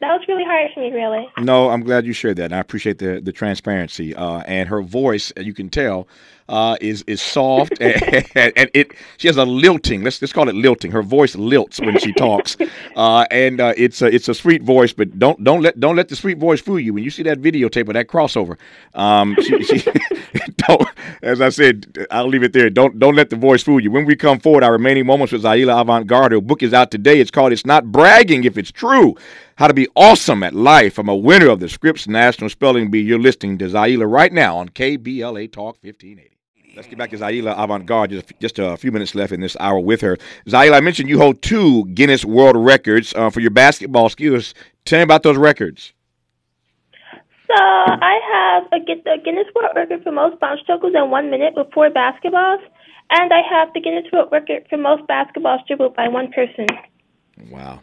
that 0.00 0.12
was 0.12 0.28
really 0.28 0.44
hard 0.44 0.70
for 0.72 0.80
me, 0.80 0.92
really. 0.92 1.28
No, 1.38 1.70
I'm 1.70 1.82
glad 1.82 2.06
you 2.06 2.12
shared 2.12 2.36
that. 2.36 2.46
And 2.46 2.54
I 2.54 2.58
appreciate 2.58 2.98
the 2.98 3.20
the 3.20 3.32
transparency. 3.32 4.14
Uh, 4.14 4.40
and 4.46 4.68
her 4.68 4.80
voice, 4.80 5.32
you 5.36 5.52
can 5.52 5.68
tell, 5.68 6.06
uh, 6.48 6.76
is 6.80 7.02
is 7.08 7.20
soft 7.20 7.72
and, 7.80 8.52
and 8.56 8.70
it. 8.74 8.92
She 9.16 9.26
has 9.26 9.36
a 9.36 9.44
lilting. 9.44 10.04
Let's 10.04 10.22
let's 10.22 10.32
call 10.32 10.48
it 10.48 10.54
lilting. 10.54 10.92
Her 10.92 11.02
voice 11.02 11.34
lilts 11.34 11.84
when 11.84 11.98
she 11.98 12.12
talks, 12.12 12.56
uh, 12.96 13.26
and 13.32 13.60
uh, 13.60 13.74
it's 13.76 14.00
a 14.00 14.06
it's 14.06 14.28
a 14.28 14.34
sweet 14.34 14.62
voice. 14.62 14.92
But 14.92 15.18
don't 15.18 15.42
don't 15.42 15.62
let 15.62 15.80
don't 15.80 15.96
let 15.96 16.08
the 16.08 16.16
sweet 16.16 16.38
voice 16.38 16.60
fool 16.60 16.78
you. 16.78 16.94
When 16.94 17.02
you 17.02 17.10
see 17.10 17.24
that 17.24 17.40
videotape 17.40 17.88
of 17.88 17.94
that 17.94 18.06
crossover, 18.06 18.56
um, 18.94 19.36
she, 19.42 19.62
she 19.64 19.90
As 21.22 21.40
I 21.40 21.48
said, 21.48 22.06
I'll 22.10 22.28
leave 22.28 22.42
it 22.42 22.52
there. 22.52 22.70
Don't 22.70 22.98
don't 22.98 23.14
let 23.14 23.30
the 23.30 23.36
voice 23.36 23.62
fool 23.62 23.80
you. 23.80 23.90
When 23.90 24.04
we 24.04 24.16
come 24.16 24.38
forward, 24.38 24.62
our 24.62 24.72
remaining 24.72 25.06
moments 25.06 25.32
with 25.32 25.42
Zaila 25.42 25.80
Avant 25.80 26.06
Garde. 26.06 26.32
Her 26.32 26.40
book 26.40 26.62
is 26.62 26.74
out 26.74 26.90
today. 26.90 27.20
It's 27.20 27.30
called 27.30 27.52
"It's 27.52 27.66
Not 27.66 27.90
Bragging 27.90 28.44
If 28.44 28.58
It's 28.58 28.70
True." 28.70 29.16
How 29.56 29.66
to 29.66 29.74
be 29.74 29.88
awesome 29.96 30.42
at 30.42 30.54
life. 30.54 30.98
I'm 30.98 31.08
a 31.08 31.16
winner 31.16 31.48
of 31.48 31.60
the 31.60 31.68
Scripps 31.68 32.06
National 32.06 32.48
Spelling 32.48 32.90
Bee. 32.90 33.00
You're 33.00 33.18
listening 33.18 33.58
to 33.58 33.66
Zaila 33.66 34.10
right 34.10 34.32
now 34.32 34.58
on 34.58 34.68
KBLA 34.68 35.50
Talk 35.50 35.78
1580. 35.82 36.36
Let's 36.76 36.86
get 36.86 36.96
back 36.96 37.10
to 37.10 37.16
Zaila 37.16 37.58
Avant 37.58 37.84
Garde. 37.84 38.10
Just, 38.10 38.32
just 38.40 38.58
a 38.60 38.76
few 38.76 38.92
minutes 38.92 39.16
left 39.16 39.32
in 39.32 39.40
this 39.40 39.56
hour 39.58 39.80
with 39.80 40.00
her. 40.02 40.16
Zaila, 40.46 40.74
I 40.74 40.80
mentioned 40.80 41.08
you 41.08 41.18
hold 41.18 41.42
two 41.42 41.86
Guinness 41.86 42.24
World 42.24 42.56
Records 42.56 43.12
uh, 43.14 43.30
for 43.30 43.40
your 43.40 43.50
basketball 43.50 44.08
skills. 44.10 44.54
Tell 44.84 45.00
me 45.00 45.02
about 45.02 45.24
those 45.24 45.36
records. 45.36 45.92
So 47.48 47.54
I 47.56 48.20
have 48.32 48.72
a, 48.72 49.18
Guinness 49.24 49.46
World 49.54 49.72
Record 49.74 50.02
for 50.02 50.12
most 50.12 50.38
bounce 50.38 50.60
juggles 50.66 50.92
in 50.94 51.10
one 51.10 51.30
minute 51.30 51.54
with 51.56 51.72
four 51.72 51.88
basketballs, 51.88 52.60
and 53.10 53.32
I 53.32 53.40
have 53.40 53.72
the 53.72 53.80
Guinness 53.80 54.04
World 54.12 54.28
Record 54.30 54.66
for 54.68 54.76
most 54.76 55.04
basketballs 55.08 55.66
dribbled 55.66 55.96
by 55.96 56.08
one 56.08 56.30
person. 56.30 56.66
Wow. 57.50 57.80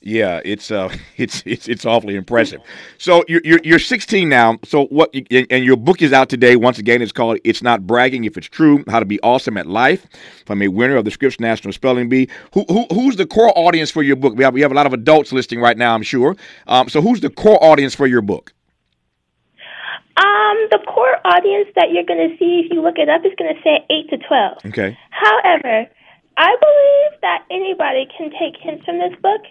Yeah, 0.00 0.40
it's 0.46 0.70
uh, 0.70 0.88
it's 1.18 1.42
it's 1.44 1.68
it's 1.68 1.84
awfully 1.84 2.16
impressive. 2.16 2.62
So 2.96 3.22
you're 3.28 3.42
you're, 3.44 3.60
you're 3.64 3.78
16 3.78 4.30
now. 4.30 4.58
So 4.64 4.86
what? 4.86 5.14
And 5.30 5.62
your 5.62 5.76
book 5.76 6.00
is 6.00 6.14
out 6.14 6.30
today. 6.30 6.56
Once 6.56 6.78
again, 6.78 7.02
it's 7.02 7.12
called 7.12 7.38
"It's 7.44 7.60
Not 7.60 7.86
Bragging 7.86 8.24
If 8.24 8.38
It's 8.38 8.48
True: 8.48 8.82
How 8.88 9.00
to 9.00 9.04
Be 9.04 9.20
Awesome 9.20 9.58
at 9.58 9.66
Life" 9.66 10.06
from 10.46 10.62
a 10.62 10.68
winner 10.68 10.96
of 10.96 11.04
the 11.04 11.10
Scripps 11.10 11.38
National 11.38 11.72
Spelling 11.74 12.08
Bee. 12.08 12.28
Who, 12.54 12.64
who 12.68 12.86
who's 12.94 13.16
the 13.16 13.26
core 13.26 13.52
audience 13.58 13.90
for 13.90 14.02
your 14.02 14.16
book? 14.16 14.36
We 14.36 14.44
have 14.44 14.54
we 14.54 14.62
have 14.62 14.72
a 14.72 14.74
lot 14.74 14.86
of 14.86 14.94
adults 14.94 15.32
listening 15.32 15.60
right 15.60 15.76
now, 15.76 15.94
I'm 15.94 16.02
sure. 16.02 16.34
Um, 16.66 16.88
so 16.88 17.02
who's 17.02 17.20
the 17.20 17.30
core 17.30 17.62
audience 17.62 17.94
for 17.94 18.06
your 18.06 18.22
book? 18.22 18.54
Um, 20.16 20.56
the 20.72 20.80
core 20.88 21.20
audience 21.24 21.68
that 21.76 21.92
you're 21.92 22.08
going 22.08 22.30
to 22.30 22.32
see 22.38 22.64
if 22.64 22.72
you 22.72 22.80
look 22.80 22.96
it 22.96 23.08
up 23.08 23.20
is 23.24 23.32
going 23.36 23.52
to 23.54 23.60
say 23.60 23.84
8 23.90 24.10
to 24.10 24.16
12. 24.16 24.72
Okay. 24.72 24.98
However, 25.10 25.86
I 26.36 26.52
believe 26.56 27.20
that 27.20 27.44
anybody 27.50 28.08
can 28.16 28.30
take 28.30 28.56
hints 28.60 28.84
from 28.84 28.98
this 28.98 29.12
book. 29.20 29.42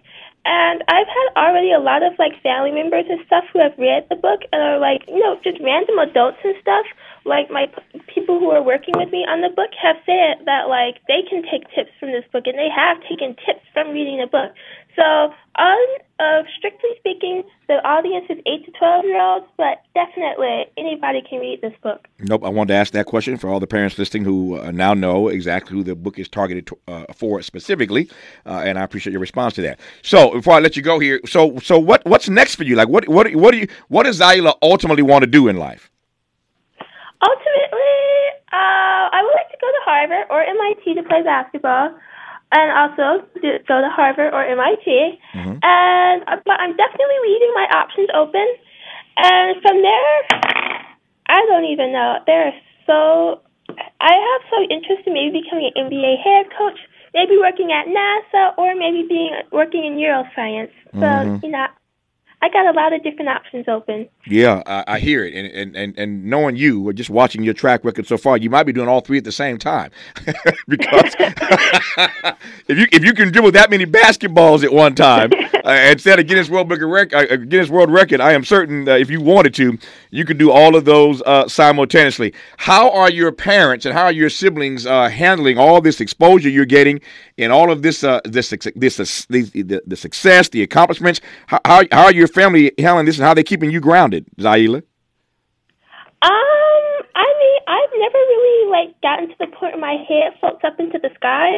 And 0.46 0.84
I've 0.88 1.10
had 1.10 1.28
already 1.42 1.74
a 1.74 1.82
lot 1.82 2.06
of 2.06 2.14
like 2.22 2.38
family 2.46 2.70
members 2.70 3.06
and 3.10 3.18
stuff 3.26 3.46
who 3.52 3.58
have 3.58 3.74
read 3.82 4.06
the 4.10 4.16
book 4.16 4.46
and 4.54 4.62
are 4.62 4.78
like, 4.78 5.02
you 5.08 5.18
know, 5.18 5.42
just 5.44 5.58
random 5.58 5.98
adults 5.98 6.38
and 6.44 6.54
stuff. 6.62 6.86
Like 7.26 7.50
my 7.50 7.66
p- 7.66 8.02
people 8.06 8.38
who 8.38 8.54
are 8.54 8.62
working 8.62 8.94
with 8.94 9.10
me 9.10 9.26
on 9.26 9.42
the 9.42 9.50
book 9.50 9.74
have 9.82 9.98
said 10.06 10.46
that 10.46 10.70
like 10.70 11.02
they 11.10 11.26
can 11.26 11.42
take 11.50 11.66
tips 11.74 11.90
from 12.00 12.14
this 12.14 12.26
book 12.30 12.46
and 12.46 12.62
they 12.62 12.70
have 12.70 13.02
taken 13.10 13.34
tips 13.42 13.66
from 13.74 13.90
reading 13.90 14.22
the 14.22 14.30
book. 14.30 14.54
So, 14.96 15.34
on 15.58 15.88
uh, 16.20 16.44
strictly 16.58 16.90
speaking, 16.98 17.44
the 17.68 17.76
audience 17.86 18.26
is 18.30 18.38
eight 18.46 18.66
to 18.66 18.72
twelve 18.80 19.04
year 19.04 19.20
olds, 19.22 19.46
but 19.58 19.84
definitely 19.94 20.66
anybody 20.78 21.22
can 21.22 21.40
read 21.40 21.62
this 21.62 21.74
book. 21.84 22.08
Nope. 22.20 22.46
I 22.46 22.50
wanted 22.50 22.70
to 22.74 22.76
ask 22.76 22.94
that 22.94 23.06
question 23.06 23.38
for 23.38 23.50
all 23.50 23.60
the 23.60 23.68
parents 23.68 23.98
listening 23.98 24.24
who 24.24 24.58
uh, 24.58 24.72
now 24.72 24.94
know 24.94 25.28
exactly 25.28 25.76
who 25.76 25.84
the 25.84 25.96
book 25.96 26.18
is 26.18 26.30
targeted 26.30 26.68
to, 26.68 26.78
uh, 26.88 27.06
for 27.14 27.42
specifically, 27.42 28.10
uh, 28.46 28.64
and 28.66 28.80
I 28.80 28.84
appreciate 28.84 29.12
your 29.12 29.20
response 29.20 29.56
to 29.56 29.62
that. 29.64 29.80
So 30.02 30.32
before 30.32 30.54
I 30.54 30.60
let 30.60 30.78
you 30.78 30.82
go 30.82 31.00
here, 31.00 31.20
so 31.26 31.60
so 31.60 31.78
what 31.78 32.06
what's 32.06 32.30
next 32.30 32.56
for 32.56 32.64
you? 32.64 32.76
Like 32.76 32.88
what 32.88 33.08
what 33.10 33.34
what 33.36 33.52
do 33.52 33.58
you 33.58 33.68
what 33.90 34.04
does 34.04 34.20
Zaila 34.20 34.54
ultimately 34.62 35.04
want 35.04 35.24
to 35.24 35.28
do 35.28 35.50
in 35.50 35.58
life? 35.58 35.92
Ultimately, 37.22 37.96
uh, 38.54 39.10
I 39.12 39.22
would 39.22 39.34
like 39.34 39.52
to 39.52 39.58
go 39.60 39.68
to 39.68 39.80
Harvard 39.84 40.28
or 40.30 40.44
MIT 40.44 40.94
to 40.94 41.04
play 41.04 41.24
basketball, 41.24 41.96
and 42.52 42.72
also 42.72 43.26
go 43.68 43.82
to 43.82 43.90
Harvard 43.90 44.34
or 44.34 44.44
MIT. 44.44 45.20
And 45.64 46.24
uh, 46.28 46.38
but 46.46 46.60
I'm 46.60 46.76
definitely 46.76 47.20
leaving 47.26 47.54
my 47.54 47.68
options 47.74 48.10
open. 48.14 48.48
And 49.18 49.62
from 49.62 49.82
there, 49.82 50.18
I 51.28 51.40
don't 51.48 51.66
even 51.66 51.92
know. 51.92 52.20
There 52.26 52.48
are 52.48 52.54
so 52.86 53.42
I 54.00 54.14
have 54.14 54.42
some 54.50 54.64
interest 54.70 55.08
in 55.08 55.14
maybe 55.14 55.42
becoming 55.42 55.72
an 55.74 55.90
NBA 55.90 56.22
head 56.22 56.46
coach, 56.58 56.78
maybe 57.14 57.38
working 57.38 57.72
at 57.72 57.88
NASA, 57.88 58.58
or 58.58 58.76
maybe 58.76 59.06
being 59.08 59.34
working 59.52 59.86
in 59.86 59.96
neuroscience. 59.98 60.72
So 60.94 61.40
you 61.44 61.52
know, 61.52 61.68
I 62.42 62.50
got 62.50 62.68
a 62.68 62.72
lot 62.72 62.94
of 62.94 63.02
different 63.04 63.30
options 63.30 63.68
open. 63.68 64.08
Yeah, 64.28 64.62
I, 64.66 64.84
I 64.88 65.00
hear 65.00 65.26
it, 65.26 65.34
and, 65.34 65.48
and 65.52 65.76
and 65.76 65.98
and 65.98 66.26
knowing 66.26 66.56
you 66.56 66.88
or 66.88 66.94
just 66.94 67.10
watching 67.10 67.44
your 67.44 67.54
track 67.54 67.84
record 67.84 68.08
so 68.08 68.18
far, 68.18 68.38
you 68.38 68.50
might 68.50 68.64
be 68.64 68.74
doing 68.74 68.88
all 68.88 69.02
three 69.02 69.18
at 69.18 69.24
the 69.24 69.32
same 69.32 69.58
time. 69.58 69.92
because 70.68 71.16
if 72.68 72.78
you 72.78 72.88
if 72.92 73.04
you 73.04 73.14
can 73.14 73.32
dribble 73.32 73.52
that 73.54 73.70
many 73.70 73.86
basketballs 73.86 74.64
at 74.64 74.72
one 74.72 74.96
time, 74.96 75.32
uh, 75.66 75.72
instead 75.72 76.20
of 76.20 76.28
Guinness 76.28 76.50
World 76.50 76.70
Book 76.70 76.82
of 76.82 76.90
Rec- 76.90 77.14
uh, 77.14 77.36
Guinness 77.38 77.70
World 77.70 77.90
Record, 77.90 78.22
I 78.22 78.34
am 78.34 78.44
certain 78.44 78.88
uh, 78.88 78.94
if 78.94 79.10
you 79.10 79.22
wanted 79.22 79.54
to, 79.56 79.78
you 80.12 80.26
could 80.26 80.38
do 80.38 80.52
all 80.52 80.76
of 80.76 80.86
those 80.86 81.22
uh, 81.24 81.48
simultaneously. 81.48 82.34
How 82.58 82.92
are 82.92 83.10
your 83.10 83.32
parents 83.32 83.86
and 83.86 83.94
how 83.94 84.04
are 84.04 84.12
your 84.12 84.30
siblings 84.30 84.86
uh, 84.86 85.10
handling 85.10 85.58
all 85.58 85.82
this 85.82 86.00
exposure 86.00 86.50
you're 86.50 86.66
getting 86.66 87.02
and 87.38 87.52
all 87.52 87.72
of 87.72 87.82
this 87.82 88.04
uh, 88.04 88.22
this 88.24 88.54
this 88.76 89.00
uh, 89.00 89.26
the, 89.30 89.42
the, 89.64 89.82
the 89.88 89.96
success, 89.96 90.50
the 90.50 90.62
accomplishments? 90.62 91.22
How, 91.48 91.60
how 91.66 91.84
how 91.92 92.04
are 92.06 92.14
your 92.14 92.25
family 92.28 92.72
Helen, 92.78 93.06
this 93.06 93.18
and 93.18 93.24
how 93.24 93.34
they're 93.34 93.44
they 93.44 93.44
keeping 93.44 93.72
you 93.72 93.80
grounded, 93.80 94.26
Zaila? 94.40 94.78
Um, 96.22 96.32
I 97.16 97.28
mean, 97.40 97.60
I've 97.68 97.94
never 97.98 98.18
really 98.18 98.72
like 98.72 99.02
gotten 99.02 99.30
to 99.30 99.36
the 99.40 99.48
point 99.48 99.74
where 99.74 99.82
my 99.82 100.04
head 100.08 100.34
floats 100.40 100.64
up 100.64 100.80
into 100.80 101.00
the 101.00 101.10
sky. 101.16 101.52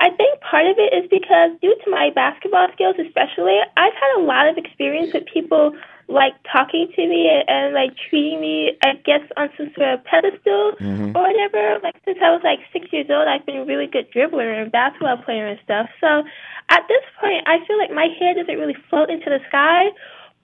I 0.00 0.10
think 0.10 0.40
part 0.40 0.66
of 0.66 0.76
it 0.78 0.94
is 0.94 1.10
because 1.10 1.58
due 1.60 1.74
to 1.84 1.90
my 1.90 2.10
basketball 2.14 2.68
skills, 2.72 2.96
especially, 2.98 3.58
I've 3.76 3.94
had 3.94 4.18
a 4.18 4.22
lot 4.22 4.48
of 4.48 4.56
experience 4.56 5.12
with 5.12 5.24
people 5.26 5.74
like 6.08 6.32
talking 6.50 6.90
to 6.96 7.06
me 7.06 7.28
and, 7.28 7.44
and 7.48 7.74
like 7.74 7.90
treating 8.08 8.40
me, 8.40 8.72
I 8.82 8.94
guess, 9.04 9.20
on 9.36 9.50
some 9.56 9.70
sort 9.76 9.88
of 9.88 10.04
pedestal 10.04 10.72
or 10.80 11.12
whatever. 11.12 11.80
Like 11.82 11.96
since 12.04 12.18
I 12.22 12.30
was 12.30 12.40
like 12.42 12.60
six 12.72 12.86
years 12.92 13.06
old, 13.10 13.28
I've 13.28 13.44
been 13.44 13.58
a 13.58 13.64
really 13.64 13.86
good 13.86 14.10
dribbler 14.10 14.62
and 14.62 14.72
basketball 14.72 15.18
player 15.18 15.46
and 15.46 15.60
stuff. 15.64 15.90
So 16.00 16.24
at 16.70 16.84
this 16.88 17.04
point, 17.20 17.46
I 17.46 17.64
feel 17.66 17.78
like 17.78 17.90
my 17.90 18.08
head 18.18 18.36
doesn't 18.36 18.58
really 18.58 18.76
float 18.90 19.10
into 19.10 19.30
the 19.30 19.40
sky. 19.48 19.88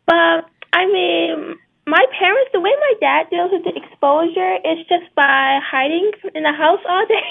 But 0.07 0.49
I 0.73 0.87
mean, 0.87 1.57
my 1.87 2.05
parents, 2.19 2.51
the 2.53 2.61
way 2.61 2.73
my 2.81 2.95
dad 3.01 3.29
deals 3.31 3.53
with 3.53 3.65
the 3.65 3.77
exposure 3.77 4.57
is 4.65 4.87
just 4.89 5.15
by 5.15 5.61
hiding 5.61 6.13
in 6.35 6.43
the 6.43 6.53
house 6.53 6.81
all 6.89 7.07
day. 7.07 7.29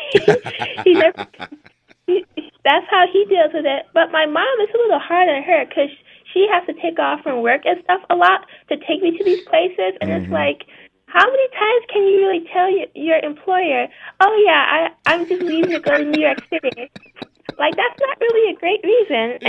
he 0.85 0.93
never, 0.93 1.27
he, 2.07 2.25
that's 2.63 2.85
how 2.89 3.05
he 3.11 3.25
deals 3.25 3.51
with 3.53 3.65
it. 3.65 3.85
But 3.93 4.11
my 4.11 4.25
mom 4.25 4.59
is 4.61 4.69
a 4.73 4.77
little 4.77 4.99
harder 4.99 5.35
on 5.35 5.43
her 5.43 5.65
because 5.65 5.89
she 6.33 6.47
has 6.51 6.65
to 6.67 6.73
take 6.81 6.99
off 6.99 7.21
from 7.21 7.41
work 7.41 7.61
and 7.65 7.81
stuff 7.83 8.01
a 8.09 8.15
lot 8.15 8.45
to 8.69 8.77
take 8.77 9.01
me 9.01 9.17
to 9.17 9.23
these 9.23 9.43
places, 9.45 9.97
and 10.01 10.11
it's 10.11 10.25
mm-hmm. 10.25 10.33
like. 10.33 10.65
How 11.05 11.29
many 11.29 11.47
times 11.49 11.85
can 11.93 12.07
you 12.07 12.17
really 12.25 12.43
tell 12.51 12.71
your, 12.75 12.87
your 12.95 13.19
employer, 13.19 13.87
"Oh 14.19 14.43
yeah, 14.47 14.89
I 15.05 15.11
I'm 15.13 15.27
just 15.29 15.43
leaving 15.43 15.69
to 15.69 15.79
go 15.79 15.95
to 15.95 16.03
New 16.03 16.19
York 16.19 16.39
City"? 16.49 16.89
Like 17.57 17.75
that's 17.75 17.99
not 17.99 18.19
really 18.21 18.53
a 18.53 18.59
great 18.59 18.83
reason. 18.83 19.39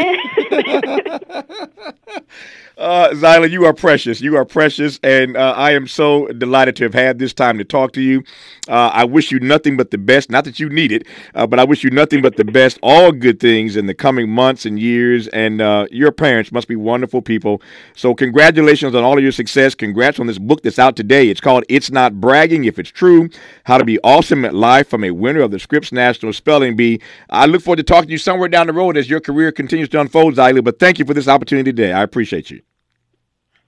Uh, 2.77 3.11
Zaila, 3.11 3.49
you 3.49 3.64
are 3.64 3.73
precious. 3.73 4.21
You 4.21 4.37
are 4.37 4.45
precious, 4.45 4.99
and 5.05 5.37
uh, 5.37 5.55
I 5.57 5.73
am 5.73 5.87
so 5.87 6.27
delighted 6.27 6.75
to 6.77 6.85
have 6.85 6.95
had 6.95 7.21
this 7.21 7.33
time 7.33 7.57
to 7.59 7.64
talk 7.64 7.93
to 7.93 8.03
you. 8.03 8.25
Uh, 8.67 8.90
I 8.93 9.05
wish 9.05 9.31
you 9.31 9.38
nothing 9.38 9.77
but 9.77 9.93
the 9.93 9.99
best. 9.99 10.29
Not 10.29 10.45
that 10.45 10.59
you 10.59 10.69
need 10.69 10.90
it, 10.90 11.07
uh, 11.37 11.47
but 11.47 11.61
I 11.61 11.64
wish 11.64 11.85
you 11.85 11.90
nothing 11.90 12.21
but 12.21 12.37
the 12.37 12.45
best. 12.45 12.81
All 12.83 13.12
good 13.12 13.38
things 13.38 13.77
in 13.77 13.87
the 13.87 13.95
coming 13.95 14.29
months 14.29 14.67
and 14.67 14.81
years. 14.81 15.29
And 15.29 15.61
uh, 15.61 15.87
your 15.93 16.11
parents 16.11 16.51
must 16.51 16.67
be 16.67 16.75
wonderful 16.75 17.23
people. 17.23 17.62
So 17.95 18.12
congratulations 18.12 18.95
on 18.97 19.05
all 19.05 19.17
of 19.17 19.23
your 19.23 19.33
success. 19.33 19.77
Congrats 19.77 20.19
on 20.19 20.27
this 20.27 20.38
book 20.38 20.62
that's 20.62 20.79
out 20.81 20.97
today. 20.97 21.29
It's 21.29 21.40
called 21.40 21.64
"It's 21.69 21.93
Not 21.93 22.21
Bragging 22.21 22.64
If 22.64 22.81
It's 22.81 22.90
True: 22.90 23.29
How 23.64 23.79
to 23.79 23.85
Be 23.85 24.01
Awesome 24.03 24.45
at 24.45 24.55
Life" 24.55 24.88
from 24.88 25.05
a 25.05 25.12
winner 25.12 25.43
of 25.43 25.53
the 25.53 25.61
Scripps 25.61 25.93
National 25.93 26.33
Spelling 26.33 26.75
Bee. 26.75 27.01
I 27.31 27.47
look 27.47 27.62
forward 27.62 27.77
to 27.77 27.83
talking 27.85 27.94
to 28.03 28.11
you 28.11 28.19
somewhere 28.19 28.49
down 28.49 28.67
the 28.67 28.73
road 28.73 28.97
as 28.97 29.09
your 29.09 29.21
career 29.21 29.53
continues 29.53 29.89
to 29.91 30.01
unfold, 30.01 30.35
Zaila. 30.35 30.65
But 30.65 30.79
thank 30.79 30.99
you 30.99 31.05
for 31.05 31.15
this 31.15 31.29
opportunity 31.29 31.73
today. 31.73 31.93
I 31.93 32.03
appreciate 32.03 32.51
you. 32.51 32.63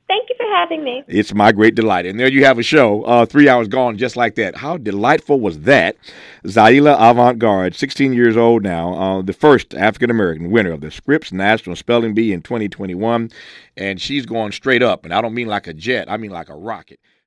Thank 0.09 0.29
you 0.29 0.37
for 0.37 0.47
having 0.47 0.85
me. 0.85 1.03
It's 1.09 1.35
my 1.35 1.51
great 1.51 1.75
delight. 1.75 2.07
And 2.07 2.19
there 2.19 2.29
you 2.29 2.45
have 2.45 2.59
a 2.59 2.63
show, 2.63 3.03
uh, 3.03 3.27
three 3.27 3.49
hours 3.49 3.67
gone 3.67 3.99
just 3.99 4.17
like 4.17 4.37
that. 4.37 4.57
How 4.57 4.77
delightful 4.77 5.41
was 5.41 5.61
that? 5.61 5.97
Zaila 6.45 6.97
Avant 6.99 7.41
Garde, 7.41 7.75
16 7.75 8.13
years 8.13 8.37
old 8.37 8.63
now, 8.63 8.95
uh, 8.95 9.23
the 9.23 9.33
first 9.33 9.75
African 9.75 10.11
American 10.11 10.53
winner 10.53 10.71
of 10.71 10.81
the 10.81 10.93
Scripps 10.93 11.33
National 11.33 11.75
Spelling 11.75 12.15
Bee 12.15 12.33
in 12.33 12.43
2021. 12.43 13.31
And 13.77 14.01
she's 14.01 14.27
going 14.27 14.53
straight 14.53 14.83
up. 14.83 15.05
And 15.05 15.13
I 15.13 15.21
don't 15.21 15.35
mean 15.35 15.49
like 15.49 15.67
a 15.67 15.75
jet, 15.75 16.11
I 16.11 16.17
mean 16.19 16.31
like 16.31 16.49
a 16.49 16.55
rocket. 16.57 17.01